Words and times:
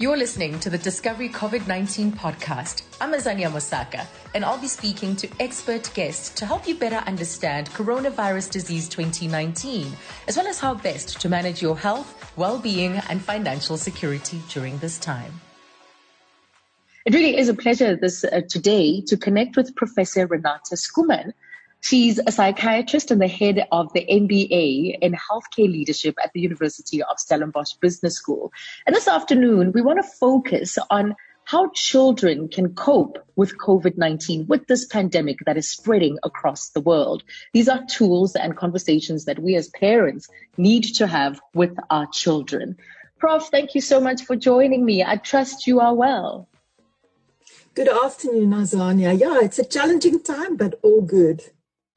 You're 0.00 0.16
listening 0.16 0.60
to 0.60 0.70
the 0.70 0.78
Discovery 0.78 1.28
COVID 1.28 1.66
19 1.66 2.12
podcast. 2.12 2.82
I'm 3.00 3.14
Azania 3.14 3.50
Mosaka, 3.50 4.06
and 4.32 4.44
I'll 4.44 4.60
be 4.60 4.68
speaking 4.68 5.16
to 5.16 5.28
expert 5.40 5.90
guests 5.92 6.30
to 6.36 6.46
help 6.46 6.68
you 6.68 6.76
better 6.76 7.02
understand 7.08 7.68
coronavirus 7.70 8.52
disease 8.52 8.88
2019, 8.88 9.90
as 10.28 10.36
well 10.36 10.46
as 10.46 10.60
how 10.60 10.74
best 10.74 11.20
to 11.20 11.28
manage 11.28 11.60
your 11.60 11.76
health, 11.76 12.32
well 12.36 12.60
being, 12.60 12.92
and 13.08 13.20
financial 13.20 13.76
security 13.76 14.40
during 14.48 14.78
this 14.78 15.00
time. 15.00 15.40
It 17.04 17.12
really 17.12 17.36
is 17.36 17.48
a 17.48 17.54
pleasure 17.54 17.96
this 17.96 18.22
uh, 18.22 18.42
today 18.48 19.00
to 19.00 19.16
connect 19.16 19.56
with 19.56 19.74
Professor 19.74 20.28
Renata 20.28 20.76
Schoeman 20.76 21.32
She's 21.80 22.18
a 22.18 22.32
psychiatrist 22.32 23.10
and 23.10 23.20
the 23.20 23.28
head 23.28 23.66
of 23.70 23.92
the 23.92 24.04
MBA 24.04 24.98
in 25.00 25.12
healthcare 25.12 25.70
leadership 25.70 26.16
at 26.22 26.32
the 26.32 26.40
University 26.40 27.02
of 27.02 27.18
Stellenbosch 27.18 27.74
Business 27.74 28.16
School. 28.16 28.52
And 28.86 28.94
this 28.94 29.08
afternoon, 29.08 29.72
we 29.72 29.80
want 29.80 30.02
to 30.02 30.08
focus 30.08 30.76
on 30.90 31.14
how 31.44 31.70
children 31.70 32.46
can 32.46 32.74
cope 32.74 33.18
with 33.36 33.56
COVID-19, 33.56 34.48
with 34.48 34.66
this 34.66 34.84
pandemic 34.84 35.38
that 35.46 35.56
is 35.56 35.66
spreading 35.66 36.18
across 36.22 36.68
the 36.70 36.80
world. 36.80 37.22
These 37.54 37.70
are 37.70 37.86
tools 37.86 38.36
and 38.36 38.54
conversations 38.54 39.24
that 39.24 39.38
we 39.38 39.56
as 39.56 39.68
parents 39.68 40.28
need 40.58 40.82
to 40.96 41.06
have 41.06 41.40
with 41.54 41.74
our 41.88 42.06
children. 42.08 42.76
Prof, 43.18 43.48
thank 43.48 43.74
you 43.74 43.80
so 43.80 43.98
much 43.98 44.24
for 44.24 44.36
joining 44.36 44.84
me. 44.84 45.02
I 45.02 45.16
trust 45.16 45.66
you 45.66 45.80
are 45.80 45.94
well. 45.94 46.48
Good 47.74 47.88
afternoon, 47.88 48.50
Azania. 48.50 49.18
Yeah, 49.18 49.38
it's 49.40 49.58
a 49.58 49.64
challenging 49.64 50.22
time, 50.22 50.56
but 50.56 50.78
all 50.82 51.00
good. 51.00 51.44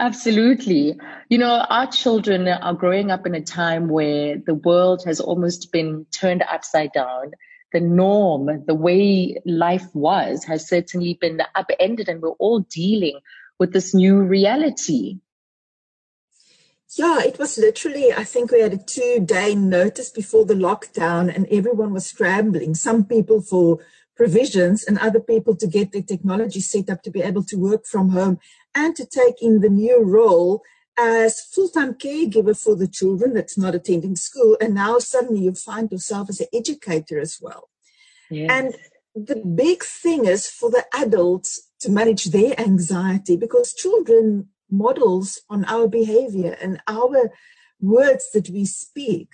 Absolutely. 0.02 0.98
You 1.30 1.38
know, 1.38 1.64
our 1.70 1.86
children 1.86 2.48
are 2.48 2.74
growing 2.74 3.12
up 3.12 3.28
in 3.28 3.36
a 3.36 3.42
time 3.42 3.88
where 3.88 4.36
the 4.36 4.56
world 4.56 5.04
has 5.06 5.20
almost 5.20 5.72
been 5.72 6.08
turned 6.10 6.42
upside 6.52 6.92
down. 6.92 7.34
The 7.72 7.82
norm, 7.82 8.66
the 8.66 8.74
way 8.74 9.38
life 9.46 9.86
was, 9.94 10.44
has 10.46 10.68
certainly 10.68 11.20
been 11.22 11.40
upended, 11.54 12.10
and 12.10 12.20
we're 12.20 12.30
all 12.32 12.62
dealing 12.62 13.20
with 13.60 13.74
this 13.74 13.94
new 13.94 14.18
reality. 14.24 15.20
Yeah, 16.98 17.22
it 17.22 17.38
was 17.38 17.60
literally, 17.60 18.12
I 18.12 18.24
think 18.24 18.52
we 18.52 18.62
had 18.62 18.74
a 18.74 18.78
two 18.78 19.22
day 19.24 19.54
notice 19.54 20.10
before 20.10 20.46
the 20.46 20.56
lockdown, 20.56 21.34
and 21.34 21.46
everyone 21.52 21.94
was 21.94 22.08
scrambling. 22.08 22.74
Some 22.74 23.06
people 23.06 23.40
for 23.40 23.78
provisions 24.16 24.84
and 24.84 25.00
other 25.00 25.20
people 25.20 25.56
to 25.56 25.68
get 25.68 25.92
their 25.92 26.02
technology 26.02 26.60
set 26.60 26.90
up 26.90 27.02
to 27.04 27.12
be 27.12 27.22
able 27.22 27.44
to 27.44 27.56
work 27.56 27.86
from 27.86 28.10
home 28.10 28.40
and 28.76 28.96
to 28.96 29.06
take 29.06 29.42
in 29.42 29.62
the 29.62 29.70
new 29.70 30.02
role 30.04 30.64
as 30.98 31.42
full-time 31.42 31.94
caregiver 31.94 32.58
for 32.58 32.76
the 32.76 32.88
children 32.88 33.34
that's 33.34 33.58
not 33.58 33.76
attending 33.76 34.16
school 34.16 34.58
and 34.62 34.74
now 34.74 35.00
suddenly 35.00 35.42
you 35.42 35.54
find 35.54 35.92
yourself 35.92 36.30
as 36.30 36.42
an 36.42 36.48
educator 36.54 37.20
as 37.20 37.40
well 37.42 37.70
yes. 38.30 38.50
and 38.52 38.76
the 39.16 39.36
big 39.36 39.84
thing 39.84 40.26
is 40.26 40.48
for 40.48 40.70
the 40.70 40.86
adults 40.94 41.70
to 41.80 41.90
manage 41.90 42.26
their 42.26 42.60
anxiety 42.60 43.36
because 43.36 43.74
children 43.74 44.48
models 44.70 45.42
on 45.50 45.66
our 45.66 45.88
behavior 45.88 46.56
and 46.62 46.82
our 46.88 47.32
words 47.80 48.30
that 48.34 48.50
we 48.50 48.66
speak 48.66 49.34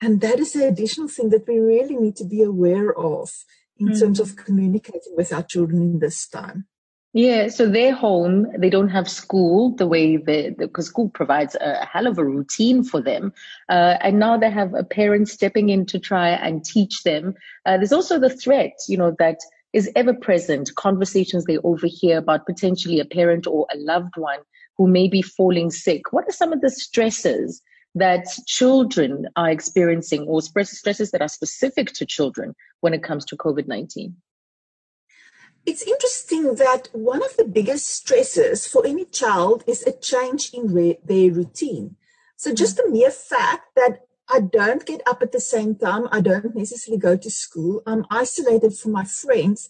and 0.00 0.20
that 0.20 0.38
is 0.38 0.52
the 0.52 0.66
additional 0.66 1.08
thing 1.08 1.30
that 1.30 1.46
we 1.48 1.58
really 1.58 1.96
need 1.96 2.16
to 2.16 2.24
be 2.24 2.42
aware 2.42 2.96
of 2.96 3.30
in 3.76 3.88
mm. 3.88 3.98
terms 3.98 4.20
of 4.20 4.36
communicating 4.36 5.14
with 5.16 5.32
our 5.32 5.42
children 5.42 5.82
in 5.82 5.98
this 5.98 6.26
time 6.28 6.66
yeah, 7.14 7.48
so 7.48 7.66
they're 7.66 7.94
home. 7.94 8.46
They 8.58 8.68
don't 8.68 8.90
have 8.90 9.08
school 9.08 9.74
the 9.74 9.86
way 9.86 10.18
they, 10.18 10.50
because 10.50 10.86
school 10.86 11.08
provides 11.08 11.56
a 11.58 11.84
hell 11.84 12.06
of 12.06 12.18
a 12.18 12.24
routine 12.24 12.84
for 12.84 13.00
them. 13.00 13.32
Uh, 13.68 13.96
and 14.02 14.18
now 14.18 14.36
they 14.36 14.50
have 14.50 14.74
a 14.74 14.84
parent 14.84 15.28
stepping 15.28 15.70
in 15.70 15.86
to 15.86 15.98
try 15.98 16.28
and 16.28 16.64
teach 16.64 17.02
them. 17.04 17.34
Uh, 17.64 17.78
there's 17.78 17.92
also 17.92 18.18
the 18.18 18.28
threat, 18.28 18.72
you 18.88 18.98
know, 18.98 19.14
that 19.18 19.38
is 19.72 19.90
ever 19.96 20.12
present, 20.12 20.74
conversations 20.76 21.44
they 21.44 21.58
overhear 21.58 22.18
about 22.18 22.46
potentially 22.46 23.00
a 23.00 23.04
parent 23.04 23.46
or 23.46 23.66
a 23.72 23.76
loved 23.78 24.16
one 24.16 24.40
who 24.76 24.86
may 24.86 25.08
be 25.08 25.22
falling 25.22 25.70
sick. 25.70 26.12
What 26.12 26.28
are 26.28 26.32
some 26.32 26.52
of 26.52 26.60
the 26.60 26.70
stresses 26.70 27.62
that 27.94 28.26
children 28.46 29.26
are 29.34 29.50
experiencing 29.50 30.22
or 30.22 30.42
stresses 30.42 31.10
that 31.10 31.22
are 31.22 31.28
specific 31.28 31.92
to 31.94 32.06
children 32.06 32.54
when 32.80 32.92
it 32.92 33.02
comes 33.02 33.24
to 33.26 33.36
COVID 33.36 33.66
19? 33.66 34.14
It's 35.68 35.82
interesting 35.82 36.54
that 36.54 36.88
one 36.92 37.22
of 37.22 37.36
the 37.36 37.44
biggest 37.44 37.90
stresses 37.90 38.66
for 38.66 38.86
any 38.86 39.04
child 39.04 39.64
is 39.66 39.82
a 39.82 39.92
change 39.92 40.50
in 40.54 40.72
re- 40.72 40.98
their 41.04 41.30
routine. 41.30 41.96
So 42.38 42.54
just 42.54 42.78
the 42.78 42.88
mere 42.88 43.10
fact 43.10 43.74
that 43.76 44.06
I 44.30 44.40
don't 44.40 44.86
get 44.86 45.02
up 45.06 45.20
at 45.20 45.32
the 45.32 45.40
same 45.40 45.74
time, 45.74 46.08
I 46.10 46.22
don't 46.22 46.56
necessarily 46.56 46.98
go 46.98 47.18
to 47.18 47.30
school, 47.30 47.82
I'm 47.86 48.06
isolated 48.10 48.78
from 48.78 48.92
my 48.92 49.04
friends, 49.04 49.68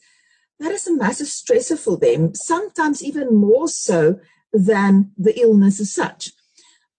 that 0.60 0.70
is 0.70 0.86
a 0.86 0.94
massive 0.94 1.26
stressor 1.26 1.76
for 1.76 1.96
them, 1.96 2.32
sometimes 2.32 3.02
even 3.02 3.34
more 3.34 3.66
so 3.66 4.20
than 4.52 5.10
the 5.18 5.36
illness 5.40 5.80
as 5.80 5.92
such. 5.92 6.30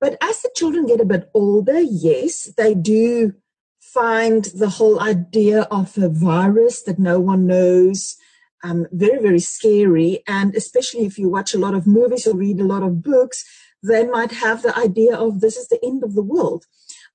But 0.02 0.18
as 0.20 0.42
the 0.42 0.52
children 0.58 0.88
get 0.88 1.00
a 1.00 1.06
bit 1.06 1.30
older, 1.34 1.80
yes, 1.80 2.52
they 2.58 2.74
do 2.76 3.36
find 3.80 4.44
the 4.44 4.72
whole 4.72 5.00
idea 5.00 5.62
of 5.72 5.98
a 5.98 6.10
virus 6.10 6.82
that 6.82 7.00
no 7.00 7.22
one 7.22 7.48
knows, 7.48 8.18
um, 8.64 8.88
very, 8.92 9.22
very 9.22 9.40
scary. 9.40 10.24
And 10.28 10.56
especially 10.56 11.06
if 11.06 11.18
you 11.18 11.30
watch 11.30 11.54
a 11.54 11.60
lot 11.60 11.74
of 11.74 11.88
movies 11.88 12.28
or 12.28 12.36
read 12.36 12.60
a 12.60 12.66
lot 12.66 12.84
of 12.84 13.02
books, 13.02 13.46
they 13.82 14.06
might 14.06 14.32
have 14.32 14.62
the 14.62 14.78
idea 14.78 15.16
of 15.16 15.40
this 15.40 15.58
is 15.58 15.68
the 15.68 15.84
end 15.84 16.04
of 16.04 16.14
the 16.16 16.22
world. 16.22 16.66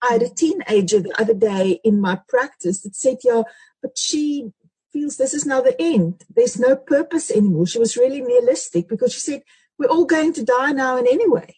I 0.03 0.13
had 0.13 0.23
a 0.23 0.29
teenager 0.29 1.01
the 1.01 1.15
other 1.19 1.35
day 1.35 1.81
in 1.85 2.01
my 2.01 2.21
practice 2.29 2.83
that 2.83 2.95
said, 2.95 3.19
yeah, 3.23 3.43
but 3.83 3.97
she 3.99 4.53
feels 4.93 5.17
this 5.17 5.35
is 5.35 5.45
now 5.45 5.61
the 5.61 5.81
end. 5.81 6.25
There's 6.35 6.59
no 6.59 6.77
purpose 6.77 7.31
anymore. 7.31 7.67
She 7.67 7.79
was 7.79 7.97
really 7.97 8.21
nihilistic 8.21 8.89
because 8.89 9.13
she 9.13 9.21
said, 9.21 9.43
we're 9.79 9.89
all 9.89 10.05
going 10.05 10.33
to 10.35 10.45
die 10.45 10.73
now 10.73 10.97
and 10.97 11.09
anyway. 11.09 11.57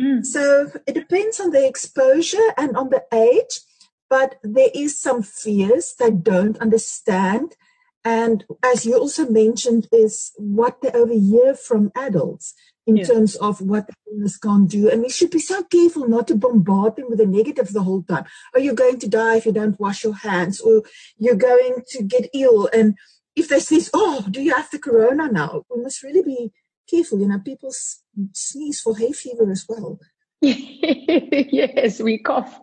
Mm. 0.00 0.24
So 0.24 0.70
it 0.86 0.94
depends 0.94 1.38
on 1.38 1.50
the 1.50 1.66
exposure 1.66 2.52
and 2.56 2.76
on 2.76 2.90
the 2.90 3.04
age, 3.12 3.60
but 4.10 4.36
there 4.42 4.70
is 4.74 4.98
some 4.98 5.22
fears 5.22 5.94
they 5.98 6.10
don't 6.10 6.58
understand 6.58 7.56
and 8.04 8.44
as 8.62 8.84
you 8.84 8.96
also 8.96 9.28
mentioned, 9.28 9.88
is 9.92 10.32
what 10.36 10.80
they 10.80 10.90
overhear 10.90 11.54
from 11.54 11.92
adults 11.96 12.54
in 12.86 12.96
yeah. 12.96 13.04
terms 13.04 13.36
of 13.36 13.60
what 13.60 13.86
the 13.86 13.94
illness 14.10 14.36
can 14.36 14.66
do. 14.66 14.90
And 14.90 15.02
we 15.02 15.08
should 15.08 15.30
be 15.30 15.38
so 15.38 15.62
careful 15.64 16.08
not 16.08 16.26
to 16.28 16.34
bombard 16.34 16.96
them 16.96 17.08
with 17.08 17.18
the 17.18 17.26
negative 17.26 17.72
the 17.72 17.82
whole 17.82 18.02
time. 18.02 18.24
Are 18.54 18.60
you 18.60 18.74
going 18.74 18.98
to 18.98 19.08
die 19.08 19.36
if 19.36 19.46
you 19.46 19.52
don't 19.52 19.78
wash 19.78 20.02
your 20.02 20.16
hands? 20.16 20.60
Or 20.60 20.82
you're 21.16 21.36
going 21.36 21.82
to 21.90 22.02
get 22.02 22.30
ill. 22.34 22.68
And 22.72 22.96
if 23.36 23.48
they 23.48 23.60
say, 23.60 23.80
oh, 23.94 24.26
do 24.28 24.42
you 24.42 24.54
have 24.54 24.70
the 24.70 24.80
corona 24.80 25.30
now? 25.30 25.62
We 25.70 25.82
must 25.82 26.02
really 26.02 26.22
be 26.22 26.50
careful. 26.90 27.20
You 27.20 27.28
know, 27.28 27.38
people 27.38 27.72
sneeze 28.32 28.80
for 28.80 28.96
hay 28.96 29.12
fever 29.12 29.48
as 29.50 29.64
well. 29.68 30.00
yes, 31.52 32.00
we 32.00 32.18
cough 32.18 32.58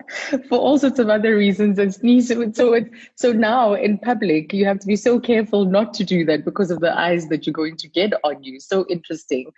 for 0.50 0.58
all 0.58 0.78
sorts 0.78 1.00
of 1.00 1.08
other 1.08 1.38
reasons 1.38 1.80
and 1.80 1.94
sneeze. 1.94 2.28
So, 2.28 2.74
it, 2.74 2.92
so 3.16 3.32
now 3.32 3.74
in 3.74 3.98
public, 3.98 4.54
you 4.54 4.66
have 4.66 4.80
to 4.80 4.88
be 4.88 4.98
so 4.98 5.18
careful 5.18 5.64
not 5.64 5.94
to 5.94 6.04
do 6.04 6.26
that 6.26 6.44
because 6.44 6.72
of 6.72 6.82
the 6.82 6.94
eyes 6.98 7.30
that 7.30 7.46
you're 7.48 7.54
going 7.54 7.78
to 7.78 7.88
get 7.88 8.12
on 8.26 8.44
you. 8.44 8.60
So 8.60 8.86
interesting. 8.90 9.52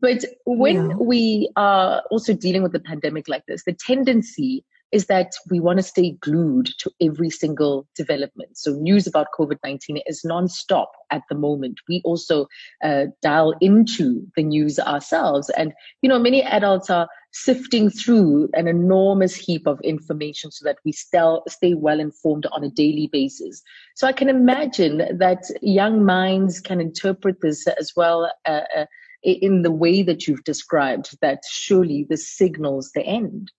But 0.00 0.24
when 0.44 0.90
yeah. 0.90 0.96
we 0.96 1.50
are 1.54 2.02
also 2.10 2.34
dealing 2.34 2.64
with 2.64 2.74
a 2.74 2.80
pandemic 2.80 3.28
like 3.28 3.46
this, 3.46 3.62
the 3.62 3.74
tendency 3.74 4.64
is 4.90 5.06
that 5.06 5.32
we 5.50 5.60
want 5.60 5.78
to 5.78 5.82
stay 5.82 6.12
glued 6.20 6.66
to 6.78 6.90
every 7.00 7.30
single 7.30 7.86
development. 7.94 8.56
So 8.56 8.72
news 8.72 9.06
about 9.06 9.26
COVID-19 9.38 10.00
is 10.06 10.22
nonstop 10.24 10.86
at 11.10 11.22
the 11.28 11.34
moment. 11.34 11.78
We 11.88 12.00
also 12.04 12.46
uh, 12.82 13.06
dial 13.22 13.54
into 13.60 14.26
the 14.34 14.42
news 14.42 14.78
ourselves. 14.78 15.50
And, 15.50 15.72
you 16.00 16.08
know, 16.08 16.18
many 16.18 16.42
adults 16.42 16.88
are 16.90 17.08
sifting 17.32 17.90
through 17.90 18.48
an 18.54 18.66
enormous 18.66 19.34
heap 19.34 19.66
of 19.66 19.80
information 19.82 20.50
so 20.50 20.64
that 20.64 20.78
we 20.84 20.92
still 20.92 21.42
stay 21.48 21.74
well 21.74 22.00
informed 22.00 22.46
on 22.52 22.64
a 22.64 22.70
daily 22.70 23.08
basis. 23.12 23.62
So 23.96 24.06
I 24.06 24.12
can 24.12 24.28
imagine 24.28 25.18
that 25.18 25.44
young 25.60 26.04
minds 26.04 26.60
can 26.60 26.80
interpret 26.80 27.40
this 27.40 27.66
as 27.66 27.92
well 27.94 28.30
uh, 28.46 28.62
uh, 28.76 28.86
in 29.22 29.62
the 29.62 29.70
way 29.70 30.02
that 30.02 30.26
you've 30.26 30.44
described, 30.44 31.16
that 31.20 31.42
surely 31.48 32.06
this 32.08 32.28
signals 32.28 32.90
the 32.94 33.02
end. 33.02 33.52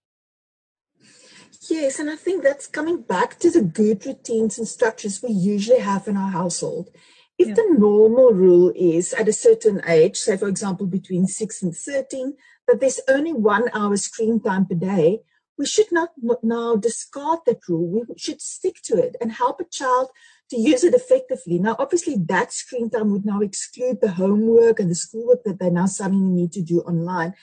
Yes, 1.70 2.00
and 2.00 2.10
I 2.10 2.16
think 2.16 2.44
that's 2.44 2.68
coming 2.68 3.02
back 3.02 3.38
to 3.40 3.52
the 3.52 3.62
good 3.62 4.06
routines 4.06 4.58
and 4.58 4.68
structures 4.68 5.22
we 5.22 5.32
usually 5.32 5.80
have 5.80 6.08
in 6.08 6.18
our 6.18 6.32
household. 6.32 6.90
If 7.38 7.50
yeah. 7.50 7.54
the 7.56 7.76
normal 7.78 8.34
rule 8.34 8.74
is 8.76 9.14
at 9.14 9.28
a 9.28 9.34
certain 9.34 9.82
age, 9.88 10.18
say 10.18 10.36
for 10.36 10.48
example 10.48 10.88
between 10.88 11.28
6 11.28 11.64
and 11.64 11.76
13, 11.76 12.34
that 12.70 12.80
there's 12.80 13.02
only 13.08 13.34
one 13.34 13.70
hour 13.74 13.98
screen 13.98 14.40
time 14.40 14.66
per 14.66 14.76
day, 14.76 15.22
we 15.58 15.66
should 15.66 15.92
not 15.92 16.12
now 16.42 16.78
discard 16.78 17.40
that 17.46 17.68
rule. 17.68 18.06
We 18.08 18.16
should 18.18 18.42
stick 18.42 18.78
to 18.84 18.96
it 18.98 19.18
and 19.20 19.32
help 19.32 19.60
a 19.60 19.66
child 19.66 20.10
to 20.52 20.58
use 20.58 20.84
it 20.86 20.94
effectively. 20.94 21.60
Now, 21.60 21.76
obviously, 21.78 22.16
that 22.28 22.54
screen 22.54 22.90
time 22.90 23.12
would 23.12 23.26
now 23.26 23.42
exclude 23.42 24.00
the 24.00 24.12
homework 24.12 24.80
and 24.80 24.90
the 24.90 24.96
schoolwork 24.96 25.44
that 25.44 25.60
they 25.60 25.70
now 25.70 25.88
suddenly 25.88 26.32
need 26.32 26.54
to 26.54 26.62
do 26.62 26.80
online. 26.82 27.34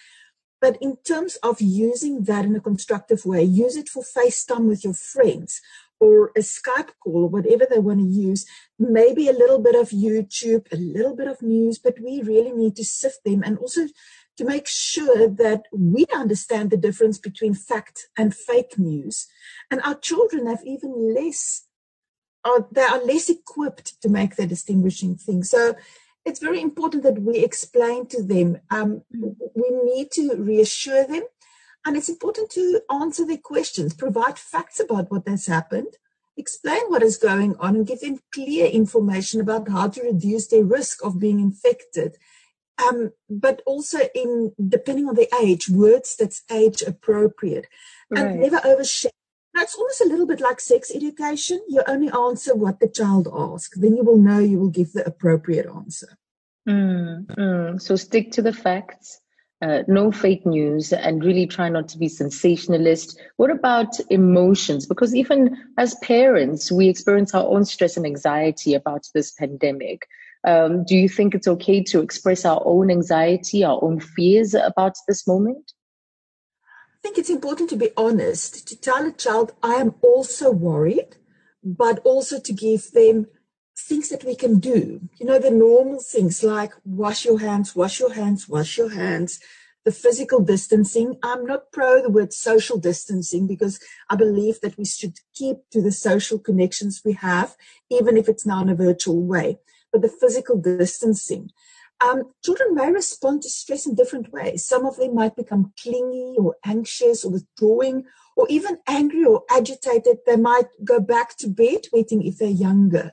But 0.61 0.79
in 0.81 0.97
terms 1.07 1.37
of 1.43 1.61
using 1.61 2.25
that 2.25 2.47
in 2.47 2.57
a 2.57 2.61
constructive 2.61 3.27
way, 3.27 3.43
use 3.43 3.77
it 3.77 3.91
for 3.91 4.03
FaceTime 4.03 4.67
with 4.67 4.83
your 4.85 4.95
friends, 4.95 5.61
or 6.01 6.29
a 6.37 6.41
Skype 6.41 6.91
call 7.03 7.25
or 7.25 7.29
whatever 7.29 7.67
they 7.69 7.79
want 7.79 8.01
to 8.01 8.07
use, 8.07 8.47
maybe 8.79 9.29
a 9.29 9.33
little 9.33 9.59
bit 9.59 9.75
of 9.75 9.91
YouTube, 9.91 10.71
a 10.73 10.77
little 10.77 11.17
bit 11.17 11.29
of 11.29 11.43
news, 11.43 11.79
but 11.79 11.95
we 12.03 12.23
really 12.23 12.53
need 12.53 12.77
to 12.77 12.85
sift 12.85 13.25
them 13.25 13.43
and 13.45 13.59
also 13.59 13.87
to 14.37 14.45
make 14.45 14.67
sure 14.67 15.29
that 15.29 15.63
we 15.73 16.05
understand 16.15 16.71
the 16.71 16.77
difference 16.77 17.19
between 17.19 17.55
fact 17.55 18.09
and 18.19 18.35
fake 18.35 18.79
news. 18.79 19.27
And 19.71 19.81
our 19.83 19.95
children 19.95 20.47
have 20.47 20.63
even 20.65 21.15
less, 21.15 21.65
are, 22.45 22.67
they 22.71 22.83
are 22.83 23.03
less 23.03 23.31
equipped 23.31 24.01
to 24.03 24.09
make 24.09 24.37
that 24.37 24.49
distinguishing 24.49 25.17
thing. 25.17 25.43
So 25.43 25.75
it's 26.27 26.41
very 26.41 26.61
important 26.61 27.03
that 27.05 27.23
we 27.23 27.39
explain 27.39 28.07
to 28.09 28.23
them. 28.23 28.59
Um, 28.71 29.03
we 29.11 29.71
need 29.85 30.11
to 30.13 30.35
reassure 30.37 31.07
them 31.07 31.23
and 31.87 31.97
it's 31.97 32.09
important 32.09 32.51
to 32.51 32.81
answer 32.91 33.25
their 33.25 33.39
questions, 33.39 33.95
provide 33.95 34.39
facts 34.39 34.81
about 34.81 35.09
what 35.09 35.27
has 35.29 35.47
happened, 35.47 35.97
explain 36.37 36.83
what 36.89 37.03
is 37.03 37.17
going 37.17 37.55
on, 37.61 37.77
and 37.77 37.87
give 37.87 38.01
them 38.01 38.19
clear 38.35 38.67
information 38.67 39.41
about 39.41 39.69
how 39.69 39.87
to 39.89 40.03
reduce 40.03 40.49
their 40.49 40.65
risk 40.65 41.05
of 41.05 41.21
being 41.21 41.39
infected. 41.39 42.17
Um, 42.85 43.13
but 43.31 43.63
also 43.67 44.01
in 44.17 44.53
depending 44.69 45.09
on 45.09 45.15
the 45.15 45.33
age, 45.41 45.71
words 45.71 46.17
that's 46.17 46.43
age 46.51 46.83
appropriate. 46.83 47.69
Right. 48.11 48.27
And 48.27 48.41
never 48.41 48.59
overshare. 48.59 49.11
Now, 49.55 49.63
it's 49.63 49.77
almost 49.77 50.01
a 50.01 50.09
little 50.09 50.27
bit 50.27 50.41
like 50.41 50.61
sex 50.61 50.91
education. 50.95 51.63
You 51.69 51.83
only 51.87 52.11
answer 52.11 52.55
what 52.55 52.81
the 52.81 52.89
child 52.89 53.29
asks. 53.33 53.79
Then 53.79 53.97
you 53.97 54.03
will 54.03 54.19
know 54.19 54.41
you 54.41 54.59
will 54.59 54.71
give 54.71 54.93
the 54.93 55.07
appropriate 55.07 55.67
answer. 55.67 56.19
Mm, 56.69 57.27
mm. 57.27 57.81
So 57.81 57.95
stick 57.95 58.33
to 58.33 58.43
the 58.43 58.53
facts 58.53 59.21
uh, 59.63 59.83
no 59.89 60.13
fake 60.13 60.45
news 60.45 60.93
and 60.93 61.25
really 61.25 61.47
try 61.47 61.69
not 61.69 61.89
to 61.89 61.99
be 61.99 62.09
sensationalist. 62.09 63.19
What 63.37 63.51
about 63.51 63.99
emotions? 64.11 64.87
Because 64.87 65.15
even 65.15 65.57
as 65.79 65.95
parents, 66.03 66.71
we 66.71 66.89
experience 66.89 67.35
our 67.35 67.47
own 67.47 67.65
stress 67.65 67.97
and 67.97 68.05
anxiety 68.05 68.75
about 68.75 69.07
this 69.15 69.33
pandemic. 69.33 70.07
Um, 70.47 70.85
do 70.85 70.95
you 70.95 71.09
think 71.09 71.35
it's 71.35 71.49
okay 71.49 71.83
to 71.85 72.01
express 72.01 72.45
our 72.45 72.63
own 72.65 72.91
anxiety, 72.91 73.65
our 73.65 73.83
own 73.83 73.99
fears 73.99 74.55
about 74.55 74.95
this 75.09 75.27
moment? 75.27 75.73
I 76.63 77.09
think 77.09 77.19
it's 77.19 77.31
important 77.31 77.71
to 77.71 77.77
be 77.77 77.91
honest, 77.97 78.69
to 78.69 78.77
tell 78.77 79.07
a 79.07 79.13
child, 79.13 79.53
I 79.63 79.75
am 79.75 79.95
also 80.03 80.51
worried, 80.51 81.17
but 81.65 82.01
also 82.01 82.41
to 82.41 82.53
give 82.53 82.91
them 82.93 83.27
things 83.79 84.09
that 84.09 84.25
we 84.25 84.35
can 84.35 84.59
do. 84.59 85.01
You 85.19 85.27
know, 85.27 85.39
the 85.39 85.51
normal 85.51 86.01
things 86.01 86.43
like 86.43 86.73
wash 86.85 87.25
your 87.25 87.39
hands, 87.39 87.77
wash 87.77 88.01
your 88.01 88.15
hands, 88.15 88.49
wash 88.49 88.79
your 88.79 88.91
hands, 88.91 89.39
the 89.85 89.93
physical 89.93 90.41
distancing. 90.41 91.19
I'm 91.23 91.45
not 91.47 91.71
pro 91.73 92.03
the 92.03 92.11
word 92.11 92.33
social 92.33 92.79
distancing 92.79 93.47
because 93.47 93.79
I 94.11 94.17
believe 94.17 94.61
that 94.61 94.77
we 94.77 94.85
should 94.85 95.19
keep 95.35 95.59
to 95.71 95.83
the 95.83 95.93
social 95.93 96.39
connections 96.39 97.03
we 97.05 97.13
have, 97.13 97.57
even 97.91 98.17
if 98.17 98.29
it's 98.29 98.47
now 98.47 98.63
in 98.63 98.69
a 98.69 98.75
virtual 98.75 99.23
way. 99.23 99.59
But 99.93 100.03
the 100.03 100.09
physical 100.09 100.59
distancing. 100.59 101.51
Um, 101.99 102.25
children 102.45 102.75
may 102.75 102.91
respond 102.91 103.43
to 103.43 103.49
stress 103.49 103.87
in 103.87 103.95
different 103.95 104.31
ways. 104.31 104.67
Some 104.67 104.85
of 104.85 104.97
them 104.97 105.15
might 105.15 105.35
become 105.35 105.73
clingy 105.83 106.35
or 106.39 106.57
anxious 106.65 107.25
or 107.25 107.33
withdrawing 107.33 108.05
or 108.37 108.47
even 108.51 108.79
angry 108.87 109.25
or 109.25 109.45
agitated. 109.51 110.19
They 110.27 110.37
might 110.37 110.67
go 110.85 111.01
back 111.01 111.37
to 111.39 111.49
bed 111.49 111.87
waiting 111.93 112.23
if 112.27 112.37
they're 112.37 112.49
younger. 112.49 113.13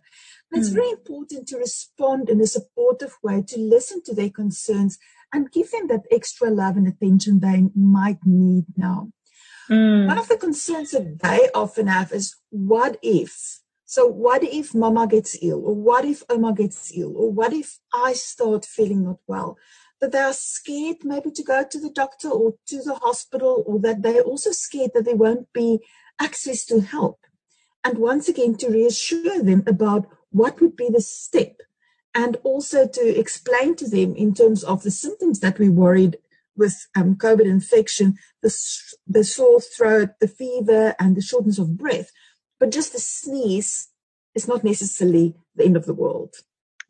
It's 0.54 0.70
mm. 0.70 0.74
very 0.74 0.92
important 0.92 1.48
to 1.48 1.58
respond 1.58 2.30
in 2.30 2.40
a 2.40 2.48
supportive 2.48 3.18
way, 3.24 3.44
to 3.48 3.60
listen 3.60 4.04
to 4.04 4.14
their 4.14 4.30
concerns 4.30 4.98
and 5.34 5.52
give 5.52 5.72
them 5.72 5.88
that 5.88 6.06
extra 6.12 6.50
love 6.50 6.78
and 6.78 6.88
attention 6.88 7.40
they 7.40 7.64
might 7.76 8.20
need 8.24 8.66
now. 8.78 9.12
Mm. 9.70 10.08
One 10.08 10.18
of 10.20 10.28
the 10.28 10.38
concerns 10.38 10.92
that 10.92 11.20
they 11.22 11.50
often 11.56 11.88
have 11.88 12.12
is 12.12 12.36
what 12.50 12.98
if? 13.02 13.60
So, 13.86 14.08
what 14.08 14.44
if 14.44 14.74
mama 14.74 15.08
gets 15.08 15.38
ill? 15.42 15.64
Or 15.66 15.76
what 15.76 16.06
if 16.06 16.24
Oma 16.30 16.54
gets 16.54 16.92
ill? 16.96 17.14
Or 17.16 17.32
what 17.32 17.54
if 17.54 17.80
I 17.94 18.14
start 18.14 18.66
feeling 18.66 19.04
not 19.04 19.20
well? 19.28 19.58
That 20.02 20.12
they 20.12 20.20
are 20.20 20.34
scared 20.34 20.98
maybe 21.04 21.32
to 21.32 21.44
go 21.44 21.64
to 21.64 21.80
the 21.80 21.90
doctor 21.90 22.30
or 22.30 22.56
to 22.68 22.78
the 22.82 22.96
hospital, 22.96 23.64
or 23.66 23.80
that 23.80 24.02
they're 24.02 24.22
also 24.22 24.52
scared 24.52 24.92
that 24.94 25.06
there 25.06 25.16
won't 25.16 25.52
be 25.54 25.80
access 26.20 26.66
to 26.66 26.82
help. 26.82 27.20
And 27.84 27.98
once 27.98 28.28
again, 28.30 28.56
to 28.56 28.70
reassure 28.70 29.44
them 29.44 29.64
about 29.68 30.08
what 30.34 30.60
would 30.60 30.76
be 30.76 30.90
the 30.92 31.02
step? 31.02 31.62
And 32.14 32.38
also 32.44 32.88
to 32.88 33.20
explain 33.20 33.76
to 33.78 33.90
them 33.90 34.16
in 34.16 34.34
terms 34.34 34.64
of 34.64 34.84
the 34.84 34.92
symptoms 34.92 35.40
that 35.40 35.58
we 35.58 35.70
worried 35.70 36.18
with 36.56 36.88
um, 36.96 37.16
COVID 37.16 37.46
infection, 37.46 38.18
the, 38.42 38.54
the 39.08 39.24
sore 39.24 39.62
throat, 39.62 40.10
the 40.20 40.28
fever, 40.28 40.96
and 41.00 41.16
the 41.16 41.22
shortness 41.22 41.58
of 41.58 41.78
breath. 41.78 42.12
But 42.60 42.72
just 42.72 42.94
the 42.94 43.00
sneeze 43.00 43.90
is 44.36 44.48
not 44.48 44.64
necessarily 44.64 45.36
the 45.56 45.66
end 45.66 45.76
of 45.76 45.86
the 45.86 45.94
world. 45.94 46.36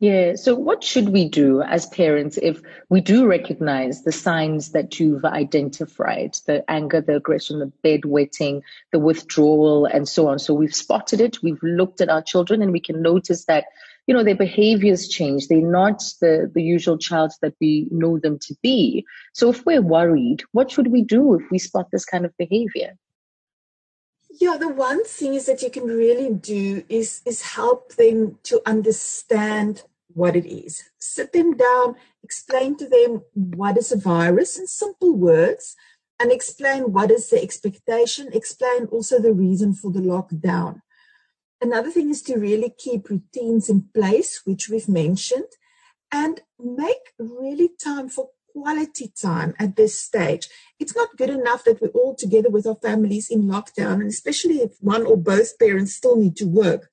Yeah. 0.00 0.34
So, 0.34 0.54
what 0.54 0.82
should 0.82 1.10
we 1.10 1.28
do 1.28 1.62
as 1.62 1.86
parents 1.86 2.38
if 2.42 2.60
we 2.88 3.00
do 3.00 3.26
recognize 3.26 4.02
the 4.02 4.12
signs 4.12 4.72
that 4.72 4.98
you've 4.98 5.24
identified 5.24 6.36
the 6.46 6.68
anger, 6.68 7.00
the 7.00 7.16
aggression, 7.16 7.60
the 7.60 7.72
bedwetting, 7.82 8.62
the 8.92 8.98
withdrawal, 8.98 9.86
and 9.86 10.08
so 10.08 10.28
on? 10.28 10.38
So, 10.38 10.52
we've 10.52 10.74
spotted 10.74 11.20
it, 11.20 11.42
we've 11.42 11.62
looked 11.62 12.00
at 12.00 12.08
our 12.08 12.22
children, 12.22 12.60
and 12.60 12.72
we 12.72 12.80
can 12.80 13.02
notice 13.02 13.44
that. 13.46 13.64
You 14.06 14.12
know, 14.12 14.22
their 14.22 14.34
behaviors 14.34 15.08
change. 15.08 15.48
They're 15.48 15.62
not 15.62 16.02
the, 16.20 16.50
the 16.52 16.62
usual 16.62 16.98
child 16.98 17.32
that 17.40 17.54
we 17.58 17.88
know 17.90 18.18
them 18.18 18.38
to 18.40 18.54
be. 18.62 19.06
So 19.32 19.48
if 19.48 19.64
we're 19.64 19.80
worried, 19.80 20.42
what 20.52 20.70
should 20.70 20.88
we 20.88 21.00
do 21.00 21.32
if 21.36 21.50
we 21.50 21.58
spot 21.58 21.90
this 21.90 22.04
kind 22.04 22.26
of 22.26 22.36
behavior? 22.36 22.98
Yeah, 24.40 24.56
the 24.56 24.68
one 24.68 25.04
thing 25.04 25.34
is 25.34 25.46
that 25.46 25.62
you 25.62 25.70
can 25.70 25.84
really 25.84 26.28
do 26.34 26.82
is 26.88 27.22
is 27.24 27.42
help 27.42 27.94
them 27.94 28.38
to 28.44 28.60
understand 28.66 29.84
what 30.08 30.34
it 30.34 30.46
is. 30.46 30.82
Sit 30.98 31.32
them 31.32 31.56
down, 31.56 31.94
explain 32.22 32.76
to 32.78 32.88
them 32.88 33.22
what 33.34 33.78
is 33.78 33.92
a 33.92 33.96
virus 33.96 34.58
in 34.58 34.66
simple 34.66 35.14
words, 35.14 35.76
and 36.18 36.32
explain 36.32 36.92
what 36.92 37.12
is 37.12 37.30
the 37.30 37.40
expectation, 37.40 38.28
explain 38.32 38.86
also 38.86 39.20
the 39.20 39.32
reason 39.32 39.72
for 39.72 39.92
the 39.92 40.00
lockdown. 40.00 40.80
Another 41.60 41.90
thing 41.92 42.10
is 42.10 42.22
to 42.22 42.36
really 42.36 42.72
keep 42.76 43.08
routines 43.10 43.68
in 43.68 43.88
place, 43.94 44.40
which 44.44 44.68
we've 44.68 44.88
mentioned, 44.88 45.50
and 46.10 46.40
make 46.58 47.12
really 47.18 47.70
time 47.82 48.08
for 48.08 48.30
quality 48.54 49.12
time 49.20 49.54
at 49.58 49.76
this 49.76 49.98
stage. 49.98 50.48
It's 50.78 50.96
not 50.96 51.16
good 51.16 51.30
enough 51.30 51.64
that 51.64 51.80
we're 51.80 51.88
all 51.88 52.14
together 52.14 52.50
with 52.50 52.66
our 52.66 52.76
families 52.76 53.28
in 53.30 53.42
lockdown, 53.42 53.94
and 53.94 54.08
especially 54.08 54.56
if 54.56 54.72
one 54.80 55.04
or 55.04 55.16
both 55.16 55.58
parents 55.58 55.94
still 55.94 56.16
need 56.16 56.36
to 56.36 56.46
work 56.46 56.90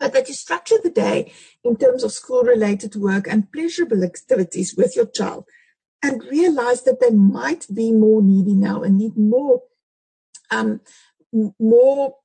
but 0.00 0.14
that 0.14 0.28
you 0.28 0.34
structure 0.34 0.78
the 0.82 0.90
day 0.90 1.30
in 1.62 1.76
terms 1.76 2.02
of 2.02 2.10
school 2.10 2.42
related 2.42 2.96
work 2.96 3.28
and 3.28 3.52
pleasurable 3.52 4.02
activities 4.02 4.74
with 4.76 4.96
your 4.96 5.06
child 5.06 5.44
and 6.02 6.24
realize 6.24 6.82
that 6.84 7.00
they 7.00 7.10
might 7.10 7.66
be 7.72 7.92
more 7.92 8.22
needy 8.22 8.54
now 8.54 8.82
and 8.82 8.96
need 8.98 9.16
more 9.16 9.60
um, 10.50 10.80
more 11.60 12.16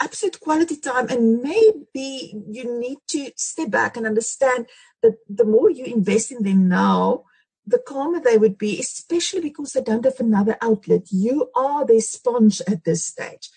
absolute 0.00 0.40
quality 0.40 0.76
time 0.76 1.08
and 1.08 1.42
maybe 1.42 2.42
you 2.48 2.78
need 2.78 2.98
to 3.06 3.30
step 3.36 3.70
back 3.70 3.96
and 3.96 4.06
understand 4.06 4.66
that 5.02 5.16
the 5.28 5.44
more 5.44 5.70
you 5.70 5.84
invest 5.84 6.32
in 6.32 6.42
them 6.42 6.68
now 6.68 7.24
the 7.66 7.78
calmer 7.78 8.20
they 8.20 8.36
would 8.36 8.58
be 8.58 8.78
especially 8.78 9.40
because 9.40 9.72
they 9.72 9.80
don't 9.80 10.04
have 10.04 10.20
another 10.20 10.56
outlet 10.60 11.02
you 11.10 11.50
are 11.54 11.86
their 11.86 12.00
sponge 12.00 12.60
at 12.68 12.84
this 12.84 13.04
stage 13.04 13.50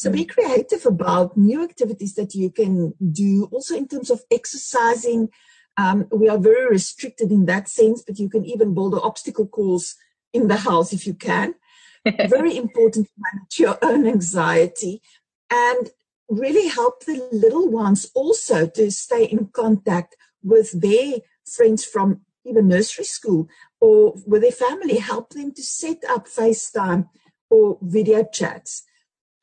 so 0.00 0.10
be 0.10 0.24
creative 0.24 0.86
about 0.86 1.36
new 1.36 1.62
activities 1.62 2.14
that 2.14 2.34
you 2.34 2.50
can 2.50 2.94
do. 3.12 3.50
Also, 3.52 3.76
in 3.76 3.86
terms 3.86 4.08
of 4.08 4.22
exercising, 4.30 5.28
um, 5.76 6.08
we 6.10 6.26
are 6.26 6.38
very 6.38 6.66
restricted 6.70 7.30
in 7.30 7.44
that 7.44 7.68
sense, 7.68 8.02
but 8.02 8.18
you 8.18 8.30
can 8.30 8.46
even 8.46 8.72
build 8.72 8.94
an 8.94 9.00
obstacle 9.02 9.46
course 9.46 9.96
in 10.32 10.48
the 10.48 10.56
house 10.56 10.94
if 10.94 11.06
you 11.06 11.12
can. 11.12 11.54
very 12.30 12.56
important 12.56 13.08
to 13.08 13.12
manage 13.18 13.60
your 13.60 13.78
own 13.82 14.06
anxiety 14.06 15.02
and 15.50 15.90
really 16.30 16.68
help 16.68 17.04
the 17.04 17.28
little 17.30 17.68
ones 17.68 18.10
also 18.14 18.66
to 18.66 18.90
stay 18.90 19.24
in 19.24 19.48
contact 19.48 20.16
with 20.42 20.80
their 20.80 21.18
friends 21.44 21.84
from 21.84 22.22
even 22.44 22.68
nursery 22.68 23.04
school 23.04 23.48
or 23.80 24.14
with 24.26 24.42
their 24.42 24.50
family. 24.50 24.98
Help 24.98 25.30
them 25.30 25.52
to 25.52 25.62
set 25.62 25.98
up 26.08 26.26
FaceTime 26.26 27.08
or 27.50 27.78
video 27.82 28.24
chats 28.24 28.84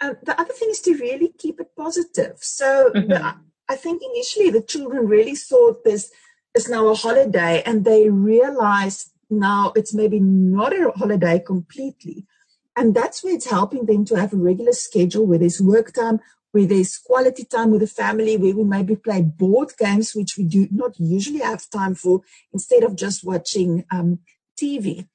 um, 0.01 0.15
the 0.23 0.39
other 0.39 0.53
thing 0.53 0.69
is 0.69 0.81
to 0.81 0.95
really 0.95 1.33
keep 1.37 1.59
it 1.59 1.75
positive. 1.75 2.37
So 2.39 2.91
mm-hmm. 2.93 3.09
the, 3.09 3.35
I 3.69 3.75
think 3.75 4.01
initially 4.03 4.49
the 4.49 4.61
children 4.61 5.07
really 5.07 5.35
thought 5.35 5.83
this 5.83 6.11
is 6.55 6.69
now 6.69 6.87
a 6.87 6.95
holiday, 6.95 7.61
and 7.65 7.83
they 7.83 8.09
realized 8.09 9.11
now 9.29 9.73
it's 9.75 9.93
maybe 9.93 10.19
not 10.19 10.73
a 10.73 10.91
holiday 10.95 11.39
completely. 11.39 12.25
And 12.75 12.93
that's 12.93 13.23
where 13.23 13.33
it's 13.33 13.49
helping 13.49 13.85
them 13.85 14.05
to 14.05 14.15
have 14.15 14.33
a 14.33 14.37
regular 14.37 14.71
schedule 14.71 15.25
where 15.25 15.39
there's 15.39 15.59
work 15.59 15.93
time, 15.93 16.19
where 16.51 16.65
there's 16.65 16.97
quality 16.97 17.43
time 17.43 17.71
with 17.71 17.81
the 17.81 17.87
family, 17.87 18.37
where 18.37 18.55
we 18.55 18.63
maybe 18.63 18.95
play 18.95 19.21
board 19.21 19.73
games, 19.77 20.13
which 20.15 20.37
we 20.37 20.45
do 20.45 20.67
not 20.71 20.99
usually 20.99 21.39
have 21.39 21.69
time 21.69 21.95
for, 21.95 22.21
instead 22.53 22.83
of 22.83 22.95
just 22.95 23.23
watching 23.23 23.85
um, 23.91 24.19
TV. 24.59 25.07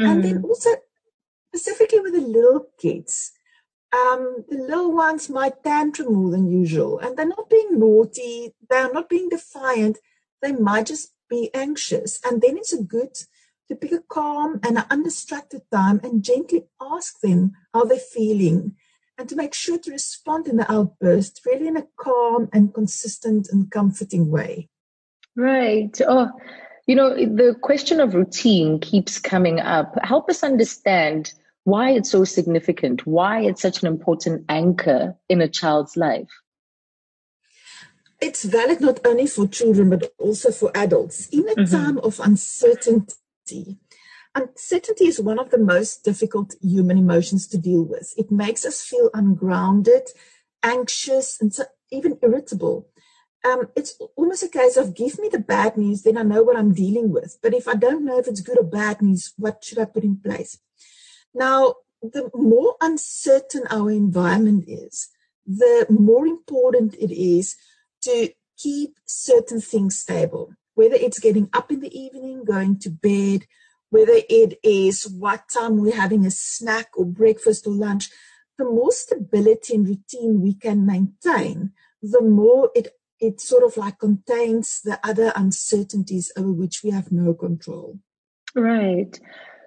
Mm-hmm. 0.00 0.06
And 0.06 0.24
then 0.24 0.34
mm-hmm. 0.36 0.46
also, 0.46 0.70
specifically 1.54 2.00
with 2.00 2.14
the 2.14 2.20
little 2.20 2.66
kids, 2.80 3.32
um, 3.92 4.44
the 4.48 4.56
little 4.56 4.92
ones 4.92 5.30
might 5.30 5.62
tantrum 5.62 6.14
more 6.14 6.30
than 6.30 6.50
usual, 6.50 6.98
and 6.98 7.16
they're 7.16 7.26
not 7.26 7.48
being 7.48 7.78
naughty, 7.78 8.54
they're 8.68 8.92
not 8.92 9.08
being 9.08 9.28
defiant, 9.28 9.98
they 10.42 10.52
might 10.52 10.86
just 10.86 11.14
be 11.30 11.50
anxious. 11.54 12.20
And 12.24 12.42
then 12.42 12.56
it's 12.56 12.72
a 12.72 12.82
good 12.82 13.14
to 13.68 13.76
pick 13.76 13.92
a 13.92 14.00
calm 14.00 14.60
and 14.62 14.78
an 14.78 14.84
undistracted 14.90 15.62
time 15.72 16.00
and 16.02 16.22
gently 16.22 16.64
ask 16.82 17.20
them 17.20 17.52
how 17.72 17.84
they're 17.84 17.98
feeling 17.98 18.74
and 19.18 19.28
to 19.28 19.36
make 19.36 19.54
sure 19.54 19.78
to 19.78 19.90
respond 19.90 20.46
in 20.46 20.56
the 20.56 20.70
outburst 20.70 21.40
really 21.46 21.68
in 21.68 21.76
a 21.76 21.86
calm 21.96 22.48
and 22.52 22.74
consistent 22.74 23.48
and 23.50 23.70
comforting 23.70 24.30
way. 24.30 24.68
Right. 25.36 25.96
Oh, 26.06 26.30
you 26.86 26.94
know, 26.94 27.14
the 27.14 27.56
question 27.60 28.00
of 28.00 28.14
routine 28.14 28.78
keeps 28.78 29.18
coming 29.18 29.60
up. 29.60 29.94
Help 30.02 30.28
us 30.28 30.42
understand 30.42 31.32
why 31.64 31.90
it's 31.90 32.10
so 32.10 32.24
significant, 32.24 33.06
why 33.06 33.40
it's 33.40 33.62
such 33.62 33.82
an 33.82 33.88
important 33.88 34.44
anchor 34.48 35.16
in 35.28 35.40
a 35.40 35.48
child's 35.48 35.96
life. 35.96 36.28
It's 38.20 38.44
valid 38.44 38.80
not 38.80 39.00
only 39.04 39.26
for 39.26 39.46
children, 39.46 39.90
but 39.90 40.12
also 40.18 40.50
for 40.50 40.70
adults. 40.74 41.28
In 41.28 41.48
a 41.48 41.54
mm-hmm. 41.54 41.74
time 41.74 41.98
of 41.98 42.20
uncertainty, 42.20 43.78
uncertainty 44.34 45.06
is 45.06 45.20
one 45.20 45.38
of 45.38 45.50
the 45.50 45.58
most 45.58 46.04
difficult 46.04 46.54
human 46.60 46.98
emotions 46.98 47.46
to 47.48 47.58
deal 47.58 47.82
with. 47.82 48.14
It 48.16 48.30
makes 48.30 48.64
us 48.64 48.82
feel 48.82 49.10
ungrounded, 49.14 50.08
anxious, 50.62 51.40
and 51.40 51.54
so 51.54 51.64
even 51.90 52.18
irritable 52.22 52.88
um, 53.44 53.68
it's 53.76 54.00
almost 54.16 54.42
a 54.42 54.48
case 54.48 54.76
of 54.76 54.94
give 54.94 55.18
me 55.18 55.28
the 55.28 55.38
bad 55.38 55.76
news, 55.76 56.02
then 56.02 56.16
I 56.16 56.22
know 56.22 56.42
what 56.42 56.56
I'm 56.56 56.72
dealing 56.72 57.12
with. 57.12 57.38
But 57.42 57.52
if 57.52 57.68
I 57.68 57.74
don't 57.74 58.04
know 58.04 58.18
if 58.18 58.26
it's 58.26 58.40
good 58.40 58.58
or 58.58 58.64
bad 58.64 59.02
news, 59.02 59.34
what 59.36 59.62
should 59.62 59.78
I 59.78 59.84
put 59.84 60.02
in 60.02 60.16
place? 60.16 60.58
Now, 61.34 61.74
the 62.02 62.30
more 62.34 62.76
uncertain 62.80 63.64
our 63.70 63.90
environment 63.90 64.64
is, 64.66 65.10
the 65.46 65.86
more 65.90 66.26
important 66.26 66.94
it 66.94 67.14
is 67.14 67.56
to 68.02 68.30
keep 68.56 68.96
certain 69.04 69.60
things 69.60 69.98
stable, 69.98 70.54
whether 70.74 70.94
it's 70.94 71.18
getting 71.18 71.50
up 71.52 71.70
in 71.70 71.80
the 71.80 71.98
evening, 71.98 72.44
going 72.44 72.78
to 72.78 72.90
bed, 72.90 73.46
whether 73.94 74.18
it 74.28 74.58
is 74.64 75.08
what 75.08 75.48
time 75.48 75.76
we're 75.76 75.94
having 75.94 76.26
a 76.26 76.30
snack 76.30 76.88
or 76.96 77.06
breakfast 77.06 77.64
or 77.64 77.72
lunch. 77.72 78.10
The 78.58 78.64
more 78.64 78.90
stability 78.90 79.76
and 79.76 79.86
routine 79.86 80.40
we 80.40 80.54
can 80.54 80.84
maintain, 80.84 81.70
the 82.02 82.20
more 82.20 82.70
it 82.74 82.88
it 83.20 83.40
sort 83.40 83.62
of 83.62 83.76
like 83.76 84.00
contains 84.00 84.80
the 84.82 84.98
other 85.04 85.32
uncertainties 85.36 86.32
over 86.36 86.52
which 86.52 86.82
we 86.82 86.90
have 86.90 87.12
no 87.12 87.34
control. 87.34 88.00
Right. 88.56 89.16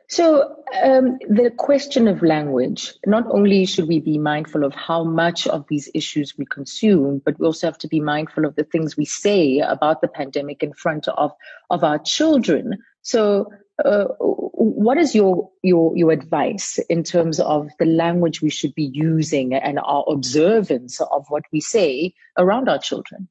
So, 0.09 0.57
um, 0.83 1.17
the 1.29 1.51
question 1.57 2.09
of 2.09 2.21
language, 2.21 2.93
not 3.05 3.25
only 3.29 3.65
should 3.65 3.87
we 3.87 3.99
be 3.99 4.17
mindful 4.17 4.65
of 4.65 4.73
how 4.73 5.05
much 5.05 5.47
of 5.47 5.65
these 5.69 5.89
issues 5.93 6.37
we 6.37 6.45
consume, 6.45 7.21
but 7.23 7.39
we 7.39 7.45
also 7.45 7.67
have 7.67 7.77
to 7.79 7.87
be 7.87 8.01
mindful 8.01 8.45
of 8.45 8.55
the 8.55 8.63
things 8.65 8.97
we 8.97 9.05
say 9.05 9.59
about 9.59 10.01
the 10.01 10.07
pandemic 10.09 10.63
in 10.63 10.73
front 10.73 11.07
of, 11.07 11.31
of 11.69 11.83
our 11.83 11.99
children. 11.99 12.77
So, 13.01 13.51
uh, 13.83 14.05
what 14.19 14.97
is 14.97 15.13
your, 15.13 15.49
your, 15.61 15.95
your 15.95 16.11
advice 16.11 16.79
in 16.89 17.03
terms 17.03 17.39
of 17.39 17.69
the 17.79 17.85
language 17.85 18.41
we 18.41 18.49
should 18.49 18.73
be 18.75 18.89
using 18.93 19.53
and 19.53 19.79
our 19.79 20.03
observance 20.07 20.99
of 21.01 21.25
what 21.29 21.43
we 21.51 21.61
say 21.61 22.13
around 22.37 22.69
our 22.69 22.79
children? 22.79 23.27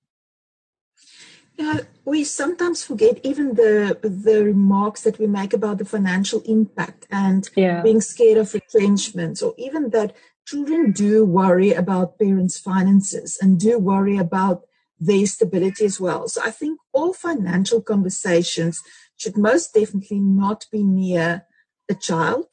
Yeah, 1.59 1.81
we 2.05 2.23
sometimes 2.23 2.85
forget 2.85 3.19
even 3.23 3.55
the 3.55 3.99
the 4.03 4.45
remarks 4.45 5.03
that 5.03 5.19
we 5.19 5.26
make 5.26 5.55
about 5.55 5.79
the 5.79 5.87
financial 5.87 6.43
impact 6.45 7.07
and 7.11 7.49
yeah. 7.57 7.81
being 7.81 8.03
scared 8.03 8.37
of 8.37 8.53
retrenchments, 8.53 9.41
or 9.41 9.55
even 9.57 9.88
that 9.91 10.15
children 10.47 10.93
do 10.93 11.25
worry 11.25 11.73
about 11.73 12.19
parents' 12.19 12.59
finances 12.59 13.38
and 13.41 13.59
do 13.59 13.79
worry 13.79 14.19
about 14.19 14.65
their 15.00 15.25
stability 15.26 15.87
as 15.87 15.99
well. 15.99 16.29
So 16.29 16.43
I 16.45 16.50
think 16.50 16.79
all 16.93 17.15
financial 17.15 17.81
conversations 17.81 18.83
should 19.16 19.37
most 19.37 19.75
definitely 19.75 20.20
not 20.20 20.66
be 20.70 20.82
near 20.82 21.46
a 21.88 21.94
child. 21.94 22.46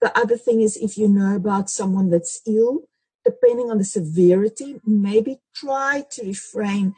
The 0.00 0.16
other 0.18 0.36
thing 0.36 0.60
is 0.60 0.76
if 0.76 0.98
you 0.98 1.08
know 1.08 1.36
about 1.36 1.70
someone 1.70 2.10
that's 2.10 2.40
ill, 2.46 2.82
depending 3.24 3.70
on 3.70 3.78
the 3.78 3.84
severity, 3.84 4.80
maybe 4.84 5.40
try 5.54 6.04
to 6.12 6.26
refrain 6.26 6.94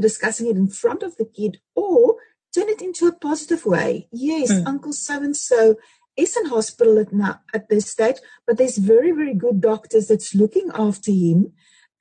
discussing 0.00 0.46
it 0.48 0.56
in 0.56 0.68
front 0.68 1.02
of 1.02 1.16
the 1.16 1.24
kid 1.24 1.58
or 1.74 2.16
turn 2.54 2.68
it 2.68 2.80
into 2.80 3.06
a 3.06 3.12
positive 3.12 3.66
way. 3.66 4.08
Yes, 4.12 4.52
mm. 4.52 4.66
Uncle 4.66 4.92
so 4.92 5.16
and 5.16 5.36
so 5.36 5.76
is 6.16 6.36
in 6.36 6.46
hospital 6.46 6.98
at, 6.98 7.12
now, 7.12 7.40
at 7.54 7.68
this 7.68 7.90
stage, 7.90 8.16
but 8.46 8.58
there's 8.58 8.78
very, 8.78 9.12
very 9.12 9.34
good 9.34 9.60
doctors 9.60 10.08
that's 10.08 10.34
looking 10.34 10.70
after 10.74 11.12
him. 11.12 11.52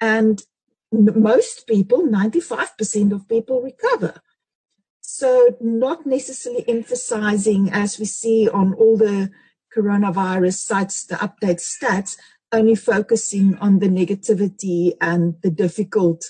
And 0.01 0.41
most 0.91 1.67
people, 1.67 2.07
95% 2.07 3.13
of 3.13 3.27
people 3.27 3.61
recover. 3.61 4.21
So, 5.19 5.57
not 5.59 6.05
necessarily 6.05 6.63
emphasizing, 6.69 7.71
as 7.71 7.97
we 7.97 8.05
see 8.05 8.47
on 8.47 8.75
all 8.75 8.97
the 8.97 9.31
coronavirus 9.75 10.59
sites, 10.59 11.05
the 11.05 11.15
update 11.15 11.59
stats, 11.59 12.17
only 12.51 12.75
focusing 12.75 13.57
on 13.57 13.79
the 13.79 13.87
negativity 13.87 14.91
and 15.01 15.33
the 15.41 15.49
difficult 15.49 16.29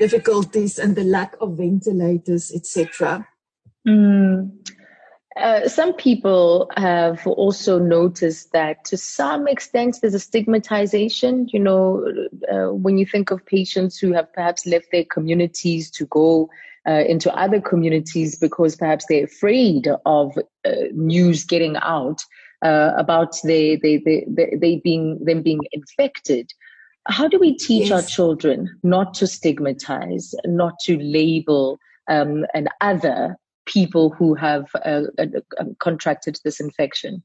difficulties 0.00 0.80
and 0.80 0.96
the 0.96 1.04
lack 1.04 1.36
of 1.40 1.58
ventilators, 1.58 2.50
etc. 2.52 3.24
Mm. 3.86 4.50
Uh, 5.36 5.68
some 5.68 5.92
people 5.92 6.72
have 6.76 7.24
also 7.28 7.78
noticed 7.78 8.50
that 8.50 8.84
to 8.86 8.96
some 8.96 9.46
extent 9.46 9.98
there's 10.00 10.12
a 10.12 10.18
stigmatization. 10.18 11.46
You 11.52 11.60
know, 11.60 12.04
uh, 12.52 12.72
when 12.72 12.98
you 12.98 13.06
think 13.06 13.30
of 13.30 13.46
patients 13.46 13.96
who 13.96 14.12
have 14.12 14.32
perhaps 14.32 14.66
left 14.66 14.86
their 14.90 15.04
communities 15.04 15.88
to 15.92 16.06
go 16.06 16.50
uh, 16.86 17.04
into 17.08 17.34
other 17.34 17.60
communities 17.60 18.36
because 18.36 18.76
perhaps 18.76 19.06
they're 19.08 19.24
afraid 19.24 19.88
of 20.04 20.36
uh, 20.64 20.70
news 20.92 21.44
getting 21.44 21.76
out 21.76 22.22
uh, 22.62 22.92
about 22.96 23.36
they, 23.44 23.76
they, 23.76 23.98
they, 23.98 24.56
they, 24.58 24.80
being 24.82 25.22
them 25.24 25.42
being 25.42 25.60
infected. 25.72 26.50
How 27.06 27.28
do 27.28 27.38
we 27.38 27.56
teach 27.56 27.90
yes. 27.90 27.92
our 27.92 28.02
children 28.02 28.74
not 28.82 29.12
to 29.14 29.26
stigmatize, 29.26 30.34
not 30.46 30.78
to 30.84 30.98
label 30.98 31.78
um, 32.08 32.46
and 32.54 32.68
other 32.80 33.36
people 33.66 34.10
who 34.10 34.34
have 34.34 34.66
uh, 34.74 35.02
uh, 35.18 35.26
uh, 35.58 35.64
contracted 35.78 36.38
this 36.44 36.60
infection? 36.60 37.22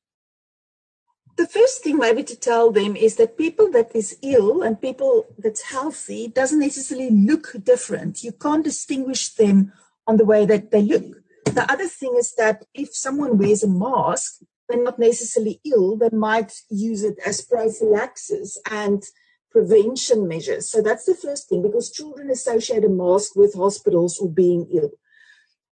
The 1.39 1.47
first 1.47 1.83
thing 1.83 1.97
maybe 1.97 2.23
to 2.23 2.35
tell 2.35 2.69
them 2.69 2.97
is 2.97 3.15
that 3.15 3.37
people 3.37 3.71
that 3.71 3.95
is 3.95 4.17
ill 4.21 4.61
and 4.61 4.81
people 4.81 5.25
that's 5.37 5.71
healthy 5.71 6.27
doesn't 6.27 6.59
necessarily 6.59 7.11
look 7.11 7.55
different. 7.63 8.25
You 8.25 8.33
can't 8.33 8.61
distinguish 8.61 9.29
them 9.35 9.71
on 10.05 10.17
the 10.17 10.25
way 10.25 10.45
that 10.45 10.71
they 10.71 10.81
look. 10.81 11.23
The 11.45 11.65
other 11.71 11.87
thing 11.87 12.13
is 12.17 12.35
that 12.35 12.65
if 12.73 12.93
someone 12.93 13.37
wears 13.37 13.63
a 13.63 13.69
mask, 13.69 14.41
they're 14.67 14.83
not 14.83 14.99
necessarily 14.99 15.61
ill. 15.63 15.95
They 15.95 16.09
might 16.09 16.51
use 16.69 17.05
it 17.05 17.17
as 17.25 17.39
prophylaxis 17.39 18.59
and 18.69 19.01
prevention 19.49 20.27
measures. 20.27 20.69
So 20.69 20.81
that's 20.81 21.05
the 21.05 21.15
first 21.15 21.47
thing 21.47 21.61
because 21.61 21.89
children 21.89 22.29
associate 22.29 22.83
a 22.83 22.89
mask 22.89 23.37
with 23.37 23.53
hospitals 23.55 24.19
or 24.19 24.29
being 24.29 24.67
ill. 24.73 24.91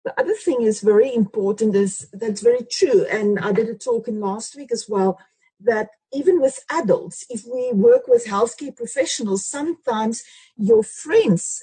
The 0.04 0.14
other 0.16 0.34
thing 0.34 0.62
is 0.62 0.80
very 0.80 1.12
important 1.12 1.74
is 1.74 2.08
that's 2.12 2.40
very 2.40 2.64
true. 2.70 3.04
And 3.10 3.40
I 3.40 3.50
did 3.50 3.68
a 3.68 3.74
talk 3.74 4.06
in 4.06 4.20
last 4.20 4.54
week 4.54 4.70
as 4.70 4.86
well 4.88 5.18
that 5.60 5.88
even 6.12 6.40
with 6.40 6.64
adults, 6.70 7.24
if 7.28 7.44
we 7.44 7.72
work 7.72 8.06
with 8.06 8.26
healthcare 8.26 8.74
professionals, 8.74 9.46
sometimes 9.46 10.22
your 10.56 10.82
friends 10.82 11.62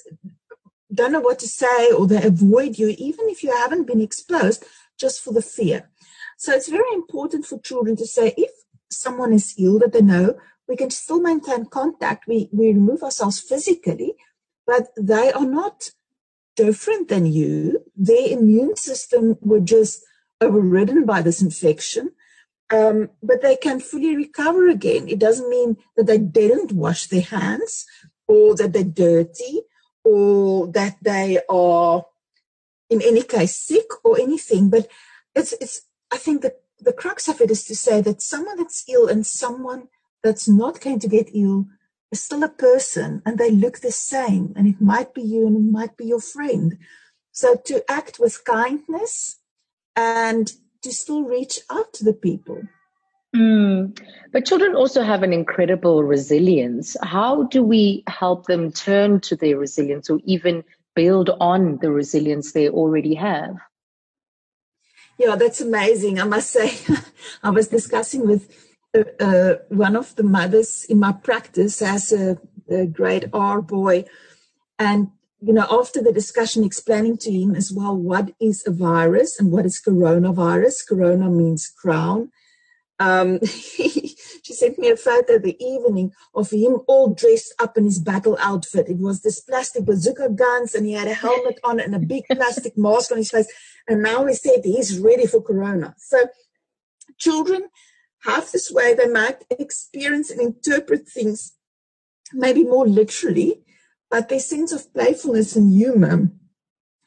don't 0.92 1.12
know 1.12 1.20
what 1.20 1.38
to 1.40 1.48
say 1.48 1.92
or 1.92 2.06
they 2.06 2.22
avoid 2.22 2.78
you, 2.78 2.94
even 2.98 3.28
if 3.28 3.42
you 3.42 3.54
haven't 3.54 3.86
been 3.86 4.00
exposed, 4.00 4.64
just 4.98 5.22
for 5.22 5.32
the 5.32 5.42
fear. 5.42 5.90
So 6.38 6.52
it's 6.52 6.68
very 6.68 6.92
important 6.92 7.46
for 7.46 7.58
children 7.60 7.96
to 7.96 8.06
say 8.06 8.34
if 8.36 8.50
someone 8.90 9.32
is 9.32 9.54
ill 9.58 9.78
that 9.80 9.92
they 9.92 10.02
know 10.02 10.36
we 10.68 10.76
can 10.76 10.90
still 10.90 11.20
maintain 11.20 11.66
contact. 11.66 12.26
We, 12.26 12.48
we 12.52 12.68
remove 12.68 13.02
ourselves 13.02 13.40
physically, 13.40 14.14
but 14.66 14.88
they 14.98 15.32
are 15.32 15.46
not 15.46 15.90
different 16.56 17.08
than 17.08 17.26
you. 17.26 17.84
Their 17.96 18.38
immune 18.38 18.76
system 18.76 19.36
were 19.40 19.60
just 19.60 20.02
overridden 20.40 21.04
by 21.04 21.22
this 21.22 21.42
infection. 21.42 22.12
Um, 22.74 23.10
but 23.22 23.40
they 23.40 23.56
can 23.56 23.78
fully 23.78 24.16
recover 24.16 24.68
again. 24.68 25.08
It 25.08 25.20
doesn't 25.20 25.48
mean 25.48 25.76
that 25.96 26.06
they 26.06 26.18
didn't 26.18 26.72
wash 26.72 27.06
their 27.06 27.22
hands 27.22 27.86
or 28.26 28.56
that 28.56 28.72
they're 28.72 28.82
dirty 28.84 29.62
or 30.02 30.66
that 30.68 30.96
they 31.00 31.38
are 31.48 32.04
in 32.90 33.00
any 33.00 33.22
case 33.22 33.56
sick 33.56 33.86
or 34.02 34.18
anything. 34.18 34.70
But 34.70 34.88
it's, 35.36 35.52
it's, 35.60 35.82
I 36.12 36.16
think 36.16 36.42
that 36.42 36.62
the 36.80 36.92
crux 36.92 37.28
of 37.28 37.40
it 37.40 37.50
is 37.50 37.64
to 37.66 37.76
say 37.76 38.00
that 38.00 38.22
someone 38.22 38.56
that's 38.56 38.84
ill 38.88 39.06
and 39.06 39.24
someone 39.24 39.88
that's 40.24 40.48
not 40.48 40.80
going 40.80 40.98
to 41.00 41.08
get 41.08 41.30
ill 41.32 41.66
is 42.10 42.22
still 42.22 42.42
a 42.42 42.48
person 42.48 43.22
and 43.24 43.38
they 43.38 43.50
look 43.50 43.78
the 43.78 43.92
same 43.92 44.52
and 44.56 44.66
it 44.66 44.80
might 44.80 45.14
be 45.14 45.22
you 45.22 45.46
and 45.46 45.56
it 45.56 45.70
might 45.70 45.96
be 45.96 46.06
your 46.06 46.20
friend. 46.20 46.78
So 47.30 47.54
to 47.66 47.88
act 47.90 48.18
with 48.18 48.44
kindness 48.44 49.36
and 49.94 50.52
to 50.84 50.92
still 50.92 51.24
reach 51.24 51.58
out 51.70 51.92
to 51.94 52.04
the 52.04 52.12
people. 52.12 52.62
Mm. 53.34 53.98
But 54.32 54.46
children 54.46 54.76
also 54.76 55.02
have 55.02 55.22
an 55.22 55.32
incredible 55.32 56.04
resilience. 56.04 56.96
How 57.02 57.44
do 57.44 57.62
we 57.64 58.04
help 58.06 58.46
them 58.46 58.70
turn 58.70 59.20
to 59.20 59.34
their 59.34 59.58
resilience 59.58 60.08
or 60.08 60.20
even 60.24 60.62
build 60.94 61.30
on 61.40 61.78
the 61.78 61.90
resilience 61.90 62.52
they 62.52 62.68
already 62.68 63.14
have? 63.14 63.56
Yeah, 65.18 65.36
that's 65.36 65.60
amazing. 65.60 66.20
I 66.20 66.24
must 66.24 66.50
say, 66.50 66.74
I 67.42 67.50
was 67.50 67.68
discussing 67.68 68.26
with 68.26 68.48
uh, 68.96 69.04
uh, 69.18 69.54
one 69.68 69.96
of 69.96 70.14
the 70.16 70.22
mothers 70.22 70.84
in 70.88 71.00
my 71.00 71.12
practice 71.12 71.82
as 71.82 72.12
a, 72.12 72.38
a 72.68 72.86
grade 72.86 73.30
R 73.32 73.62
boy, 73.62 74.04
and 74.78 75.10
you 75.44 75.52
know, 75.52 75.66
after 75.70 76.00
the 76.00 76.12
discussion, 76.12 76.64
explaining 76.64 77.18
to 77.18 77.30
him 77.30 77.54
as 77.54 77.70
well 77.70 77.94
what 77.94 78.32
is 78.40 78.64
a 78.66 78.70
virus 78.70 79.38
and 79.38 79.50
what 79.52 79.66
is 79.66 79.82
coronavirus. 79.86 80.86
Corona 80.88 81.28
means 81.28 81.68
crown. 81.68 82.30
Um, 82.98 83.40
she 83.46 84.16
sent 84.54 84.78
me 84.78 84.88
a 84.88 84.96
photo 84.96 85.38
the 85.38 85.62
evening 85.62 86.12
of 86.34 86.50
him 86.50 86.80
all 86.86 87.12
dressed 87.12 87.52
up 87.58 87.76
in 87.76 87.84
his 87.84 87.98
battle 87.98 88.38
outfit. 88.40 88.88
It 88.88 88.98
was 88.98 89.20
this 89.20 89.40
plastic 89.40 89.84
bazooka 89.84 90.30
guns, 90.30 90.74
and 90.74 90.86
he 90.86 90.92
had 90.92 91.08
a 91.08 91.14
helmet 91.14 91.60
on 91.62 91.78
and 91.78 91.94
a 91.94 91.98
big 91.98 92.24
plastic 92.30 92.78
mask 92.78 93.10
on 93.10 93.18
his 93.18 93.30
face. 93.30 93.52
And 93.86 94.02
now 94.02 94.24
he 94.24 94.34
said 94.34 94.60
he's 94.64 94.98
ready 94.98 95.26
for 95.26 95.42
Corona. 95.42 95.94
So, 95.98 96.28
children 97.18 97.68
have 98.24 98.50
this 98.50 98.70
way 98.70 98.94
they 98.94 99.08
might 99.08 99.44
experience 99.50 100.30
and 100.30 100.40
interpret 100.40 101.06
things 101.06 101.52
maybe 102.32 102.64
more 102.64 102.86
literally, 102.86 103.60
but 104.14 104.28
their 104.28 104.38
sense 104.38 104.70
of 104.70 104.94
playfulness 104.94 105.56
and 105.56 105.72
humor 105.72 106.30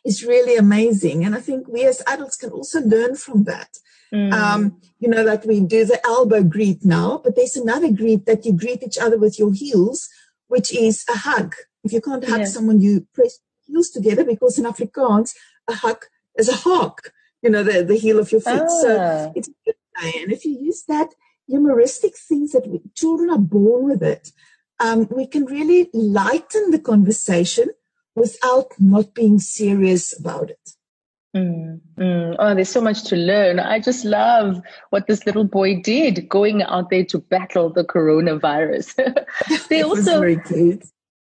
is 0.03 0.25
really 0.25 0.57
amazing. 0.57 1.23
And 1.23 1.33
I 1.35 1.39
think 1.39 1.65
we 1.65 1.85
as 1.85 2.03
adults 2.05 2.35
can 2.35 2.49
also 2.49 2.81
learn 2.81 3.15
from 3.15 3.45
that. 3.45 3.77
Mm. 4.13 4.33
Um, 4.33 4.81
you 4.99 5.07
know, 5.07 5.23
like 5.23 5.45
we 5.45 5.61
do 5.61 5.85
the 5.85 6.05
elbow 6.05 6.43
greet 6.43 6.83
now, 6.83 7.21
but 7.23 7.37
there's 7.37 7.55
another 7.55 7.89
greet 7.93 8.25
that 8.25 8.45
you 8.45 8.51
greet 8.51 8.83
each 8.83 8.97
other 8.97 9.17
with 9.17 9.39
your 9.39 9.53
heels, 9.53 10.09
which 10.49 10.75
is 10.75 11.05
a 11.07 11.17
hug. 11.19 11.55
If 11.85 11.93
you 11.93 12.01
can't 12.01 12.27
hug 12.27 12.41
yeah. 12.41 12.45
someone, 12.55 12.81
you 12.81 13.07
press 13.13 13.39
heels 13.65 13.89
together 13.89 14.25
because 14.25 14.59
in 14.59 14.65
Afrikaans, 14.65 15.33
a 15.69 15.75
hug 15.75 16.07
is 16.37 16.49
a 16.49 16.57
hug, 16.57 16.99
you 17.41 17.49
know, 17.49 17.63
the, 17.63 17.85
the 17.85 17.95
heel 17.95 18.19
of 18.19 18.33
your 18.33 18.41
feet. 18.41 18.63
Ah. 18.63 18.81
So 18.81 19.31
it's 19.33 19.47
a 19.47 19.53
good. 19.63 19.75
And 20.19 20.33
if 20.33 20.43
you 20.43 20.59
use 20.59 20.83
that 20.89 21.13
humoristic 21.47 22.17
things 22.17 22.51
that 22.51 22.67
we, 22.67 22.81
children 22.95 23.29
are 23.29 23.45
born 23.55 23.85
with 23.85 24.03
it, 24.03 24.33
um, 24.79 25.07
we 25.09 25.27
can 25.27 25.45
really 25.45 25.89
lighten 25.93 26.71
the 26.71 26.79
conversation 26.79 27.69
without 28.15 28.71
not 28.79 29.13
being 29.13 29.39
serious 29.39 30.17
about 30.19 30.49
it. 30.49 30.69
Mm, 31.35 31.81
mm. 31.99 32.35
Oh, 32.39 32.55
there's 32.55 32.69
so 32.69 32.81
much 32.81 33.03
to 33.05 33.15
learn. 33.15 33.59
I 33.59 33.79
just 33.79 34.05
love 34.05 34.61
what 34.89 35.07
this 35.07 35.25
little 35.25 35.43
boy 35.43 35.81
did 35.81 36.27
going 36.29 36.63
out 36.63 36.89
there 36.89 37.05
to 37.05 37.19
battle 37.19 37.71
the 37.71 37.83
coronavirus. 37.83 38.95
they 39.69 39.81
also. 39.83 40.21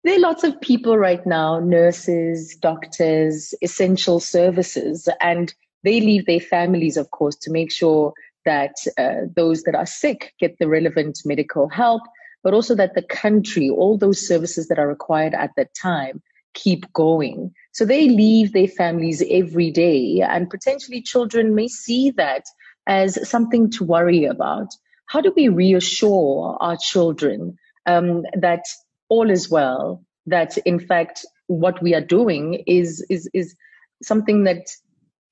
There 0.06 0.18
are 0.18 0.20
lots 0.20 0.44
of 0.44 0.60
people 0.60 0.98
right 0.98 1.26
now, 1.26 1.60
nurses, 1.60 2.58
doctors, 2.58 3.54
essential 3.62 4.20
services, 4.20 5.08
and 5.22 5.54
they 5.86 6.02
leave 6.02 6.26
their 6.26 6.42
families, 6.42 6.98
of 6.98 7.12
course, 7.12 7.38
to 7.38 7.52
make 7.52 7.72
sure 7.72 8.14
that 8.44 8.76
uh, 8.98 9.28
those 9.34 9.64
that 9.64 9.76
are 9.76 9.86
sick 9.86 10.34
get 10.42 10.58
the 10.60 10.68
relevant 10.68 11.20
medical 11.24 11.70
help, 11.70 12.02
but 12.44 12.54
also 12.54 12.76
that 12.76 12.94
the 12.94 13.02
country, 13.02 13.70
all 13.70 13.98
those 13.98 14.28
services 14.28 14.68
that 14.68 14.80
are 14.80 14.88
required 14.88 15.34
at 15.34 15.52
that 15.56 15.74
time, 15.74 16.22
keep 16.54 16.92
going. 16.94 17.52
So 17.72 17.86
they 17.86 18.10
leave 18.10 18.54
their 18.54 18.68
families 18.68 19.24
every 19.30 19.72
day, 19.72 20.22
and 20.22 20.50
potentially 20.50 21.02
children 21.02 21.56
may 21.56 21.68
see 21.68 22.12
that 22.12 22.44
as 22.86 23.28
something 23.28 23.72
to 23.72 23.84
worry 23.84 24.26
about. 24.26 24.68
How 25.08 25.22
do 25.22 25.34
we 25.36 25.48
reassure 25.48 26.58
our 26.60 26.78
children 26.78 27.58
um, 27.86 28.24
that 28.36 28.64
all 29.10 29.30
is 29.30 29.50
well? 29.50 30.04
That 30.28 30.58
in 30.60 30.80
fact, 30.80 31.26
what 31.48 31.82
we 31.82 31.94
are 31.94 32.02
doing 32.02 32.64
is 32.68 33.06
is 33.10 33.30
is 33.34 33.56
something 34.02 34.44
that 34.44 34.68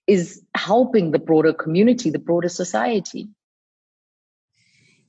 is 0.08 0.42
helping 0.56 1.12
the 1.12 1.20
broader 1.20 1.54
community, 1.54 2.10
the 2.10 2.20
broader 2.20 2.50
society. 2.50 3.30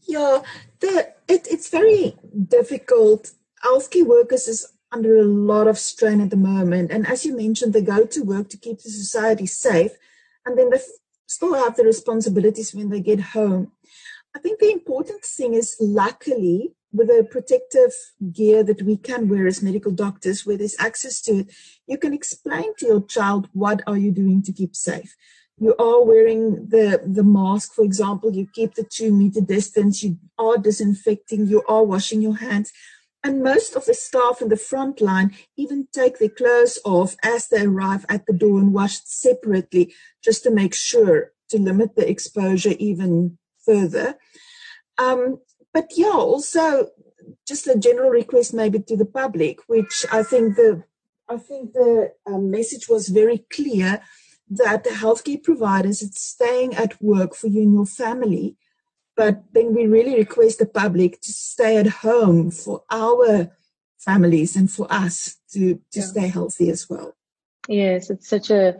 Yeah, 0.06 0.42
the, 0.80 1.12
it, 1.28 1.46
it's 1.50 1.70
very 1.70 2.16
difficult. 2.48 3.32
Healthcare 3.64 4.06
workers 4.06 4.48
is 4.48 4.72
under 4.90 5.16
a 5.16 5.24
lot 5.24 5.68
of 5.68 5.78
strain 5.78 6.20
at 6.20 6.30
the 6.30 6.36
moment. 6.36 6.90
And 6.90 7.06
as 7.06 7.24
you 7.24 7.36
mentioned, 7.36 7.72
they 7.72 7.82
go 7.82 8.04
to 8.04 8.22
work 8.22 8.48
to 8.50 8.58
keep 8.58 8.82
the 8.82 8.90
society 8.90 9.46
safe, 9.46 9.92
and 10.44 10.58
then 10.58 10.70
they 10.70 10.80
still 11.26 11.54
have 11.54 11.76
the 11.76 11.84
responsibilities 11.84 12.74
when 12.74 12.90
they 12.90 13.00
get 13.00 13.20
home. 13.20 13.72
I 14.34 14.38
think 14.38 14.60
the 14.60 14.72
important 14.72 15.24
thing 15.24 15.54
is, 15.54 15.76
luckily, 15.80 16.72
with 16.92 17.08
the 17.08 17.26
protective 17.30 17.92
gear 18.32 18.62
that 18.62 18.82
we 18.82 18.96
can 18.96 19.28
wear 19.28 19.46
as 19.46 19.62
medical 19.62 19.92
doctors, 19.92 20.44
where 20.44 20.58
there's 20.58 20.76
access 20.78 21.20
to 21.22 21.40
it, 21.40 21.54
you 21.86 21.96
can 21.96 22.12
explain 22.12 22.74
to 22.76 22.86
your 22.86 23.02
child 23.02 23.48
what 23.52 23.82
are 23.86 23.96
you 23.96 24.10
doing 24.10 24.42
to 24.42 24.52
keep 24.52 24.76
safe. 24.76 25.16
You 25.58 25.74
are 25.78 26.04
wearing 26.04 26.68
the, 26.68 27.02
the 27.06 27.22
mask, 27.22 27.74
for 27.74 27.84
example, 27.84 28.34
you 28.34 28.48
keep 28.52 28.74
the 28.74 28.84
two 28.84 29.12
meter 29.12 29.40
distance, 29.40 30.02
you 30.02 30.18
are 30.38 30.58
disinfecting, 30.58 31.46
you 31.46 31.62
are 31.68 31.84
washing 31.84 32.20
your 32.20 32.36
hands. 32.36 32.72
And 33.24 33.42
most 33.42 33.76
of 33.76 33.84
the 33.84 33.94
staff 33.94 34.42
in 34.42 34.48
the 34.48 34.56
front 34.56 35.00
line 35.00 35.36
even 35.56 35.86
take 35.92 36.18
their 36.18 36.28
clothes 36.28 36.78
off 36.84 37.14
as 37.22 37.48
they 37.48 37.64
arrive 37.64 38.04
at 38.08 38.26
the 38.26 38.32
door 38.32 38.58
and 38.58 38.72
wash 38.72 38.98
separately 39.04 39.94
just 40.24 40.42
to 40.42 40.50
make 40.50 40.74
sure 40.74 41.32
to 41.50 41.58
limit 41.58 41.94
the 41.94 42.08
exposure 42.08 42.74
even 42.78 43.38
further. 43.64 44.16
Um, 44.98 45.40
but 45.72 45.90
yeah, 45.96 46.10
also 46.10 46.88
just 47.46 47.66
a 47.66 47.78
general 47.78 48.10
request 48.10 48.52
maybe 48.52 48.80
to 48.80 48.96
the 48.96 49.06
public, 49.06 49.58
which 49.68 50.04
I 50.10 50.22
think 50.22 50.56
the 50.56 50.82
I 51.28 51.36
think 51.36 51.72
the 51.72 52.12
um, 52.26 52.50
message 52.50 52.88
was 52.88 53.08
very 53.08 53.46
clear 53.50 54.02
that 54.56 54.84
the 54.84 54.90
healthcare 54.90 55.42
providers 55.42 56.02
it's 56.02 56.22
staying 56.22 56.74
at 56.74 57.00
work 57.02 57.34
for 57.34 57.48
you 57.48 57.62
and 57.62 57.74
your 57.74 57.86
family 57.86 58.56
but 59.16 59.42
then 59.52 59.74
we 59.74 59.86
really 59.86 60.16
request 60.16 60.58
the 60.58 60.66
public 60.66 61.20
to 61.20 61.32
stay 61.32 61.76
at 61.76 61.86
home 61.86 62.50
for 62.50 62.82
our 62.90 63.50
families 63.98 64.56
and 64.56 64.70
for 64.70 64.90
us 64.92 65.36
to, 65.52 65.74
to 65.92 66.00
yeah. 66.00 66.04
stay 66.04 66.28
healthy 66.28 66.70
as 66.70 66.88
well. 66.88 67.14
Yes, 67.68 68.10
it's 68.10 68.28
such 68.28 68.50
a 68.50 68.76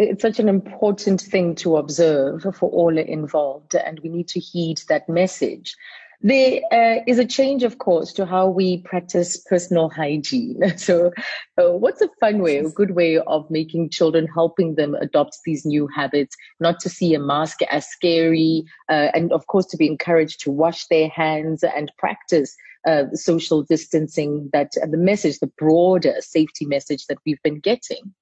it's 0.00 0.22
such 0.22 0.40
an 0.40 0.48
important 0.48 1.20
thing 1.20 1.54
to 1.54 1.76
observe 1.76 2.42
for 2.42 2.68
all 2.70 2.98
involved, 2.98 3.76
and 3.76 4.00
we 4.00 4.08
need 4.08 4.26
to 4.28 4.40
heed 4.40 4.80
that 4.88 5.08
message. 5.08 5.76
There 6.20 6.60
uh, 6.72 7.04
is 7.06 7.20
a 7.20 7.24
change, 7.24 7.62
of 7.62 7.78
course, 7.78 8.12
to 8.14 8.26
how 8.26 8.48
we 8.48 8.78
practice 8.78 9.36
personal 9.36 9.88
hygiene. 9.88 10.60
So, 10.76 11.12
uh, 11.56 11.70
what's 11.70 12.00
a 12.00 12.08
fun 12.20 12.40
way, 12.40 12.56
a 12.58 12.68
good 12.68 12.92
way 12.92 13.18
of 13.18 13.48
making 13.50 13.90
children, 13.90 14.26
helping 14.26 14.74
them 14.74 14.94
adopt 14.94 15.38
these 15.44 15.64
new 15.64 15.86
habits, 15.86 16.36
not 16.58 16.80
to 16.80 16.88
see 16.88 17.14
a 17.14 17.20
mask 17.20 17.62
as 17.70 17.86
scary, 17.86 18.64
uh, 18.88 19.08
and 19.14 19.32
of 19.32 19.46
course, 19.46 19.66
to 19.66 19.76
be 19.76 19.86
encouraged 19.86 20.40
to 20.40 20.50
wash 20.50 20.86
their 20.86 21.08
hands 21.08 21.62
and 21.62 21.92
practice 21.98 22.56
uh, 22.86 23.04
social 23.12 23.62
distancing, 23.62 24.50
that 24.52 24.72
the 24.72 24.96
message, 24.96 25.38
the 25.38 25.52
broader 25.58 26.14
safety 26.20 26.64
message 26.66 27.06
that 27.06 27.18
we've 27.24 27.42
been 27.42 27.60
getting? 27.60 28.14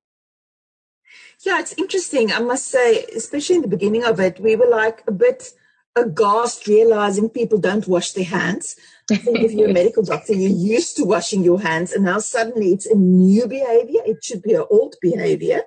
Yeah, 1.45 1.61
it's 1.61 1.75
interesting. 1.79 2.33
I 2.33 2.41
must 2.41 2.67
say, 2.67 3.05
especially 3.17 3.57
in 3.57 3.63
the 3.63 3.69
beginning 3.69 4.05
of 4.05 4.21
it, 4.21 4.39
we 4.41 4.57
were 4.57 4.69
like 4.69 5.03
a 5.07 5.13
bit 5.13 5.53
aghast 5.97 6.67
realizing 6.67 7.31
people 7.31 7.59
don't 7.59 7.89
wash 7.89 8.13
their 8.13 8.25
hands. 8.25 8.77
I 9.11 9.17
think 9.17 9.41
if 9.41 9.53
you're 9.53 9.71
a 9.71 9.73
medical 9.81 10.03
doctor, 10.03 10.35
you're 10.35 10.51
used 10.51 10.97
to 10.97 11.05
washing 11.05 11.43
your 11.43 11.61
hands, 11.61 11.93
and 11.93 12.05
now 12.05 12.19
suddenly 12.19 12.73
it's 12.73 12.87
a 12.87 12.95
new 12.95 13.47
behavior. 13.49 14.03
It 14.05 14.23
should 14.23 14.43
be 14.43 14.55
an 14.55 14.65
old 14.71 14.97
behavior. 15.01 15.63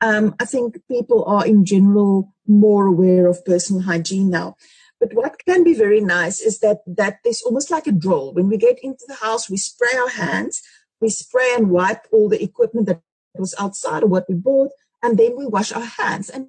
Um, 0.00 0.34
I 0.40 0.44
think 0.46 0.80
people 0.88 1.24
are 1.26 1.46
in 1.46 1.64
general 1.64 2.34
more 2.46 2.86
aware 2.86 3.28
of 3.28 3.44
personal 3.44 3.82
hygiene 3.82 4.30
now. 4.30 4.56
But 4.98 5.14
what 5.14 5.40
can 5.44 5.64
be 5.64 5.74
very 5.74 6.00
nice 6.00 6.40
is 6.40 6.58
that 6.60 6.78
that 6.86 7.18
there's 7.22 7.42
almost 7.42 7.70
like 7.70 7.86
a 7.86 7.92
drill. 7.92 8.34
When 8.34 8.48
we 8.48 8.56
get 8.56 8.78
into 8.82 9.04
the 9.06 9.14
house, 9.14 9.48
we 9.48 9.56
spray 9.56 9.96
our 9.96 10.08
hands, 10.08 10.62
we 11.00 11.08
spray 11.08 11.54
and 11.56 11.70
wipe 11.70 12.06
all 12.12 12.28
the 12.28 12.42
equipment 12.42 12.86
that 12.86 13.00
was 13.34 13.54
outside 13.58 14.02
of 14.02 14.10
what 14.10 14.26
we 14.28 14.34
bought, 14.34 14.70
and 15.02 15.18
then 15.18 15.36
we 15.36 15.46
wash 15.46 15.72
our 15.72 15.84
hands. 15.84 16.30
And 16.30 16.48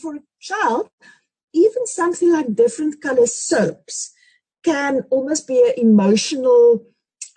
for 0.00 0.16
a 0.16 0.20
child, 0.40 0.90
even 1.52 1.86
something 1.86 2.32
like 2.32 2.54
different 2.54 3.00
color 3.02 3.26
soaps 3.26 4.12
can 4.62 5.02
almost 5.10 5.46
be 5.46 5.60
an 5.62 5.72
emotional 5.76 6.84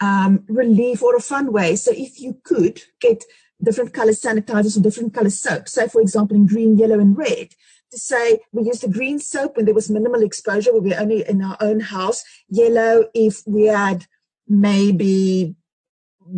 um, 0.02 0.44
relief 0.48 1.02
or 1.02 1.16
a 1.16 1.22
fun 1.22 1.52
way. 1.52 1.76
So 1.76 1.92
if 1.92 2.20
you 2.20 2.38
could 2.44 2.82
get 3.00 3.24
different 3.62 3.94
color 3.94 4.12
sanitizers 4.12 4.78
or 4.78 4.82
different 4.82 5.14
color 5.14 5.30
soaps, 5.30 5.74
say 5.74 5.88
for 5.88 6.02
example 6.02 6.36
in 6.36 6.48
green, 6.48 6.78
yellow, 6.78 7.00
and 7.00 7.18
red, 7.18 7.50
to 7.92 7.98
say 7.98 8.40
we 8.52 8.64
used 8.64 8.82
the 8.82 8.90
green 8.90 9.20
soap 9.20 9.56
when 9.56 9.66
there 9.66 9.74
was 9.74 9.90
minimal 9.90 10.24
exposure, 10.24 10.74
we 10.74 10.90
were 10.90 11.00
only 11.00 11.24
in 11.28 11.42
our 11.42 11.58
own 11.62 11.80
house, 11.80 12.24
yellow 12.50 13.06
if 13.14 13.42
we 13.46 13.68
had 13.68 14.06
maybe 14.48 15.56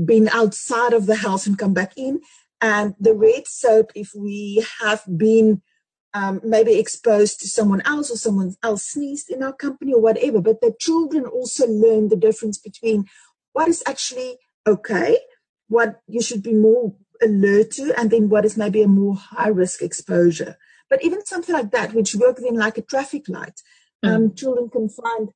been 0.03 0.29
outside 0.29 0.93
of 0.93 1.05
the 1.05 1.15
house 1.15 1.47
and 1.47 1.57
come 1.57 1.73
back 1.73 1.93
in, 1.97 2.21
and 2.61 2.93
the 2.99 3.13
red 3.13 3.47
soap 3.47 3.91
if 3.95 4.11
we 4.15 4.65
have 4.81 5.03
been 5.17 5.61
um, 6.15 6.39
maybe 6.43 6.79
exposed 6.79 7.41
to 7.41 7.47
someone 7.47 7.81
else 7.81 8.09
or 8.09 8.15
someone 8.15 8.55
else 8.63 8.85
sneezed 8.85 9.29
in 9.29 9.43
our 9.43 9.51
company 9.51 9.93
or 9.93 10.01
whatever. 10.01 10.39
But 10.39 10.61
the 10.61 10.73
children 10.79 11.25
also 11.25 11.67
learn 11.67 12.07
the 12.07 12.15
difference 12.15 12.57
between 12.57 13.05
what 13.51 13.67
is 13.67 13.83
actually 13.85 14.37
okay, 14.65 15.17
what 15.67 15.99
you 16.07 16.21
should 16.21 16.41
be 16.41 16.53
more 16.53 16.95
alert 17.21 17.71
to, 17.71 17.93
and 17.99 18.09
then 18.09 18.29
what 18.29 18.45
is 18.45 18.55
maybe 18.55 18.81
a 18.81 18.87
more 18.87 19.15
high 19.15 19.49
risk 19.49 19.81
exposure. 19.81 20.57
But 20.89 21.03
even 21.03 21.25
something 21.25 21.53
like 21.53 21.71
that, 21.71 21.93
which 21.93 22.15
work 22.15 22.37
then 22.37 22.55
like 22.55 22.77
a 22.77 22.81
traffic 22.81 23.27
light, 23.27 23.61
mm. 24.03 24.09
um, 24.09 24.35
children 24.35 24.69
can 24.69 24.87
find 24.87 25.29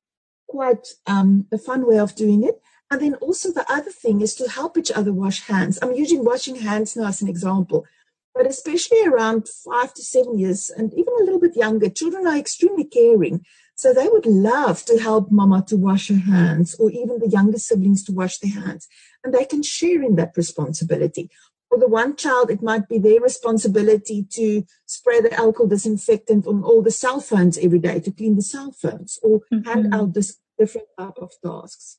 quite 0.48 0.86
um, 1.06 1.46
a 1.52 1.58
fun 1.58 1.86
way 1.86 1.98
of 1.98 2.14
doing 2.14 2.42
it. 2.42 2.58
And 2.90 3.02
then 3.02 3.14
also 3.16 3.52
the 3.52 3.70
other 3.70 3.90
thing 3.90 4.22
is 4.22 4.34
to 4.36 4.48
help 4.48 4.78
each 4.78 4.90
other 4.90 5.12
wash 5.12 5.42
hands. 5.42 5.78
I'm 5.82 5.92
using 5.92 6.24
washing 6.24 6.56
hands 6.56 6.96
now 6.96 7.06
as 7.06 7.20
an 7.20 7.28
example 7.28 7.84
but 8.34 8.46
especially 8.46 9.04
around 9.04 9.48
five 9.48 9.92
to 9.94 10.02
seven 10.02 10.38
years 10.38 10.70
and 10.70 10.92
even 10.94 11.12
a 11.20 11.24
little 11.24 11.40
bit 11.40 11.56
younger, 11.56 11.88
children 11.88 12.26
are 12.26 12.36
extremely 12.36 12.84
caring. 12.84 13.44
So 13.74 13.94
they 13.94 14.08
would 14.08 14.26
love 14.26 14.84
to 14.86 14.98
help 14.98 15.30
mama 15.30 15.64
to 15.68 15.76
wash 15.76 16.08
her 16.08 16.16
hands 16.16 16.74
or 16.74 16.90
even 16.90 17.18
the 17.18 17.28
younger 17.28 17.58
siblings 17.58 18.04
to 18.04 18.12
wash 18.12 18.38
their 18.38 18.52
hands. 18.52 18.86
And 19.24 19.32
they 19.32 19.44
can 19.44 19.62
share 19.62 20.02
in 20.02 20.16
that 20.16 20.36
responsibility. 20.36 21.30
For 21.70 21.78
the 21.78 21.88
one 21.88 22.16
child, 22.16 22.50
it 22.50 22.62
might 22.62 22.88
be 22.88 22.98
their 22.98 23.20
responsibility 23.20 24.26
to 24.32 24.64
spray 24.86 25.20
the 25.20 25.32
alcohol 25.32 25.68
disinfectant 25.68 26.46
on 26.46 26.62
all 26.64 26.82
the 26.82 26.90
cell 26.90 27.20
phones 27.20 27.56
every 27.58 27.78
day 27.78 28.00
to 28.00 28.10
clean 28.10 28.36
the 28.36 28.42
cell 28.42 28.72
phones 28.72 29.18
or 29.22 29.40
mm-hmm. 29.52 29.68
hand 29.68 29.94
out 29.94 30.12
this 30.12 30.36
different 30.58 30.88
type 30.98 31.16
of 31.18 31.32
tasks. 31.44 31.98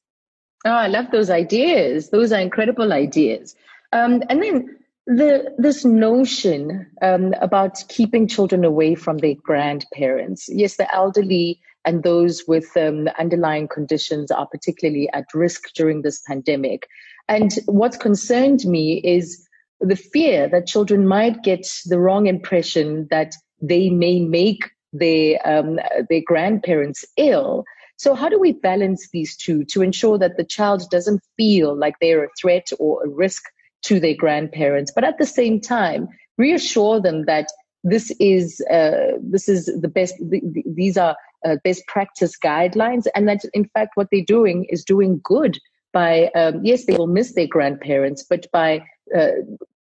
Oh, 0.66 0.72
I 0.72 0.88
love 0.88 1.06
those 1.12 1.30
ideas. 1.30 2.10
Those 2.10 2.32
are 2.32 2.40
incredible 2.40 2.94
ideas. 2.94 3.56
Um, 3.94 4.22
and 4.30 4.44
then 4.44 4.78
the 5.08 5.54
this 5.58 5.84
notion 5.84 6.88
um, 7.02 7.34
about 7.42 7.84
keeping 7.90 8.28
children 8.28 8.64
away 8.64 8.96
from 8.96 9.18
their 9.18 9.36
grandparents. 9.36 10.48
Yes 10.50 10.78
the 10.78 10.94
elderly 10.94 11.60
and 11.84 12.04
those 12.04 12.44
with 12.48 12.76
um, 12.78 13.10
underlying 13.20 13.68
conditions 13.68 14.30
are 14.30 14.48
particularly 14.48 15.10
at 15.14 15.26
risk 15.34 15.74
during 15.74 16.02
this 16.02 16.22
pandemic. 16.28 16.88
And 17.28 17.52
what's 17.66 17.98
concerned 17.98 18.66
me 18.66 19.02
is 19.04 19.48
the 19.80 19.96
fear 19.96 20.48
that 20.50 20.68
children 20.68 21.08
might 21.08 21.42
get 21.42 21.68
the 21.86 22.00
wrong 22.00 22.28
impression 22.28 23.08
that 23.10 23.34
they 23.62 23.90
may 23.90 24.20
make 24.20 24.70
their 24.94 25.40
um, 25.46 25.80
their 26.10 26.22
grandparents 26.26 27.06
ill. 27.18 27.64
So 27.98 28.16
how 28.16 28.30
do 28.30 28.40
we 28.40 28.52
balance 28.52 29.10
these 29.12 29.36
two 29.36 29.64
to 29.66 29.82
ensure 29.82 30.18
that 30.18 30.38
the 30.38 30.44
child 30.44 30.90
doesn't 30.90 31.22
feel 31.38 31.76
like 31.76 31.96
they're 32.00 32.24
a 32.24 32.30
threat 32.40 32.70
or 32.80 33.04
a 33.04 33.10
risk 33.10 33.44
to 33.84 34.00
their 34.00 34.16
grandparents, 34.16 34.92
but 34.94 35.04
at 35.04 35.18
the 35.18 35.26
same 35.26 35.60
time, 35.60 36.08
reassure 36.38 37.00
them 37.00 37.26
that 37.26 37.48
this 37.84 38.12
is 38.20 38.62
uh, 38.70 39.18
this 39.22 39.50
is 39.50 39.66
the 39.66 39.88
best. 39.88 40.16
The, 40.20 40.42
the, 40.44 40.64
these 40.68 40.98
are 40.98 41.16
uh, 41.46 41.56
best 41.64 41.86
practice 41.88 42.38
guidelines, 42.38 43.08
and 43.16 43.28
that 43.28 43.42
in 43.54 43.66
fact 43.74 43.92
what 43.96 44.08
they're 44.12 44.24
doing 44.26 44.66
is 44.70 44.84
doing 44.84 45.20
good 45.24 45.58
by 45.92 46.30
um, 46.36 46.64
yes 46.64 46.86
they 46.86 46.96
will 46.96 47.08
miss 47.08 47.34
their 47.34 47.48
grandparents, 47.48 48.24
but 48.24 48.46
by 48.52 48.84
uh, 49.18 49.30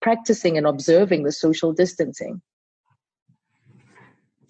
practicing 0.02 0.58
and 0.58 0.68
observing 0.68 1.24
the 1.24 1.32
social 1.32 1.72
distancing. 1.74 2.42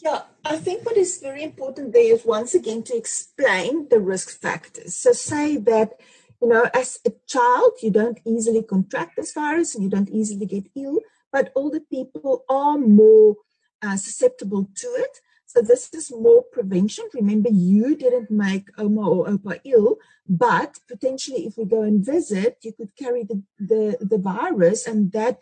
Yeah, 0.04 0.22
I 0.44 0.58
think 0.58 0.86
what 0.86 0.98
is 0.98 1.20
very 1.20 1.44
important 1.44 1.94
there 1.94 2.14
is 2.14 2.26
once 2.26 2.54
again 2.54 2.84
to 2.84 2.96
explain 2.96 3.88
the 3.90 4.00
risk 4.00 4.40
factors. 4.40 4.96
So 4.96 5.14
say 5.14 5.58
that 5.58 6.00
you 6.46 6.52
know, 6.52 6.70
as 6.76 7.00
a 7.08 7.12
child, 7.26 7.72
you 7.82 7.90
don't 7.90 8.20
easily 8.24 8.62
contract 8.62 9.16
this 9.16 9.34
virus 9.34 9.74
and 9.74 9.84
you 9.84 9.90
don't 9.90 10.12
easily 10.12 10.46
get 10.46 10.66
ill, 10.76 11.00
but 11.32 11.52
older 11.56 11.80
people 11.80 12.44
are 12.48 12.78
more 12.78 13.38
uh, 13.82 13.98
susceptible 13.98 14.70
to 14.76 14.88
it. 15.06 15.22
So 15.48 15.64
this 15.64 15.92
is 15.92 16.12
more 16.12 16.44
prevention. 16.44 17.06
Remember, 17.16 17.50
you 17.52 17.96
didn't 17.96 18.30
make 18.30 18.68
Oma 18.78 19.10
or 19.10 19.26
Opa 19.26 19.60
ill, 19.64 19.98
but 20.30 20.78
potentially 20.88 21.48
if 21.48 21.58
we 21.58 21.66
go 21.66 21.82
and 21.82 22.06
visit, 22.06 22.60
you 22.62 22.74
could 22.74 22.96
carry 22.96 23.24
the, 23.24 23.42
the, 23.58 23.98
the 24.00 24.20
virus 24.20 24.86
and 24.86 25.12
that 25.14 25.40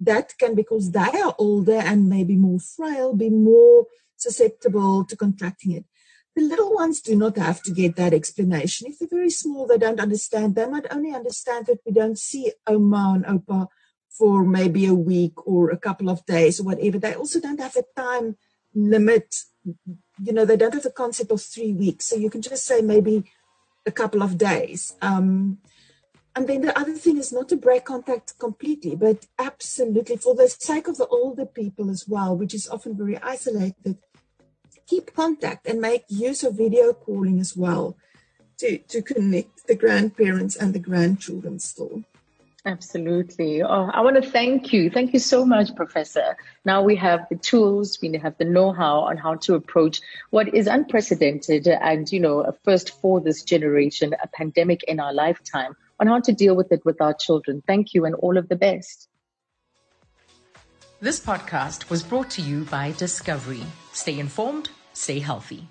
that 0.00 0.36
can 0.36 0.54
because 0.54 0.90
they 0.90 0.98
are 0.98 1.34
older 1.38 1.78
and 1.78 2.10
maybe 2.10 2.36
more 2.36 2.58
frail, 2.58 3.14
be 3.14 3.30
more 3.30 3.86
susceptible 4.16 5.04
to 5.04 5.16
contracting 5.16 5.72
it. 5.72 5.84
The 6.34 6.42
little 6.42 6.72
ones 6.72 7.02
do 7.02 7.14
not 7.14 7.36
have 7.36 7.62
to 7.62 7.70
get 7.70 7.96
that 7.96 8.14
explanation. 8.14 8.86
If 8.86 8.98
they're 8.98 9.08
very 9.08 9.30
small, 9.30 9.66
they 9.66 9.78
don't 9.78 10.00
understand. 10.00 10.54
They 10.54 10.66
might 10.66 10.86
only 10.90 11.14
understand 11.14 11.66
that 11.66 11.80
we 11.84 11.92
don't 11.92 12.18
see 12.18 12.52
Oma 12.66 13.12
and 13.16 13.42
Opa 13.42 13.68
for 14.08 14.44
maybe 14.44 14.86
a 14.86 14.94
week 14.94 15.46
or 15.46 15.70
a 15.70 15.76
couple 15.76 16.08
of 16.08 16.24
days 16.26 16.60
or 16.60 16.64
whatever. 16.64 16.98
They 16.98 17.14
also 17.14 17.40
don't 17.40 17.60
have 17.60 17.76
a 17.76 17.84
time 17.96 18.36
limit. 18.74 19.34
You 19.64 20.32
know, 20.32 20.44
they 20.44 20.56
don't 20.56 20.74
have 20.74 20.82
the 20.82 20.90
concept 20.90 21.30
of 21.30 21.42
three 21.42 21.72
weeks. 21.72 22.06
So 22.06 22.16
you 22.16 22.30
can 22.30 22.42
just 22.42 22.64
say 22.64 22.80
maybe 22.80 23.24
a 23.86 23.90
couple 23.90 24.22
of 24.22 24.38
days. 24.38 24.94
Um, 25.02 25.58
and 26.34 26.48
then 26.48 26.62
the 26.62 26.78
other 26.78 26.94
thing 26.94 27.18
is 27.18 27.32
not 27.32 27.48
to 27.50 27.56
break 27.56 27.84
contact 27.84 28.38
completely, 28.38 28.96
but 28.96 29.26
absolutely 29.38 30.16
for 30.16 30.34
the 30.34 30.48
sake 30.48 30.88
of 30.88 30.96
the 30.96 31.06
older 31.08 31.44
people 31.44 31.90
as 31.90 32.08
well, 32.08 32.36
which 32.36 32.54
is 32.54 32.68
often 32.68 32.96
very 32.96 33.18
isolated, 33.18 33.98
keep 34.92 35.14
contact 35.14 35.66
and 35.66 35.80
make 35.80 36.04
use 36.08 36.44
of 36.44 36.54
video 36.54 36.92
calling 36.92 37.40
as 37.40 37.56
well 37.56 37.96
to, 38.58 38.76
to 38.92 39.00
connect 39.00 39.66
the 39.66 39.74
grandparents 39.74 40.54
and 40.54 40.74
the 40.74 40.78
grandchildren 40.78 41.58
still. 41.58 42.02
Absolutely. 42.66 43.62
Oh, 43.62 43.90
I 43.92 44.02
want 44.02 44.22
to 44.22 44.30
thank 44.30 44.72
you. 44.72 44.90
Thank 44.90 45.14
you 45.14 45.18
so 45.18 45.46
much, 45.46 45.74
Professor. 45.74 46.36
Now 46.64 46.82
we 46.82 46.94
have 46.96 47.26
the 47.30 47.36
tools, 47.36 47.98
we 48.02 48.16
have 48.18 48.36
the 48.36 48.44
know-how 48.44 49.00
on 49.00 49.16
how 49.16 49.34
to 49.46 49.54
approach 49.54 50.00
what 50.30 50.54
is 50.54 50.66
unprecedented 50.66 51.66
and, 51.66 52.12
you 52.12 52.20
know, 52.20 52.40
a 52.40 52.52
first 52.52 53.00
for 53.00 53.20
this 53.20 53.42
generation, 53.42 54.14
a 54.22 54.28
pandemic 54.28 54.84
in 54.84 55.00
our 55.00 55.14
lifetime, 55.14 55.74
on 55.98 56.06
how 56.06 56.20
to 56.20 56.32
deal 56.32 56.54
with 56.54 56.70
it 56.70 56.84
with 56.84 57.00
our 57.00 57.14
children. 57.14 57.62
Thank 57.66 57.94
you 57.94 58.04
and 58.04 58.14
all 58.16 58.36
of 58.36 58.48
the 58.48 58.56
best. 58.56 59.08
This 61.00 61.18
podcast 61.18 61.90
was 61.90 62.04
brought 62.04 62.30
to 62.36 62.42
you 62.42 62.64
by 62.66 62.92
Discovery. 62.92 63.64
Stay 63.92 64.20
informed, 64.20 64.70
stay 64.92 65.18
healthy. 65.20 65.68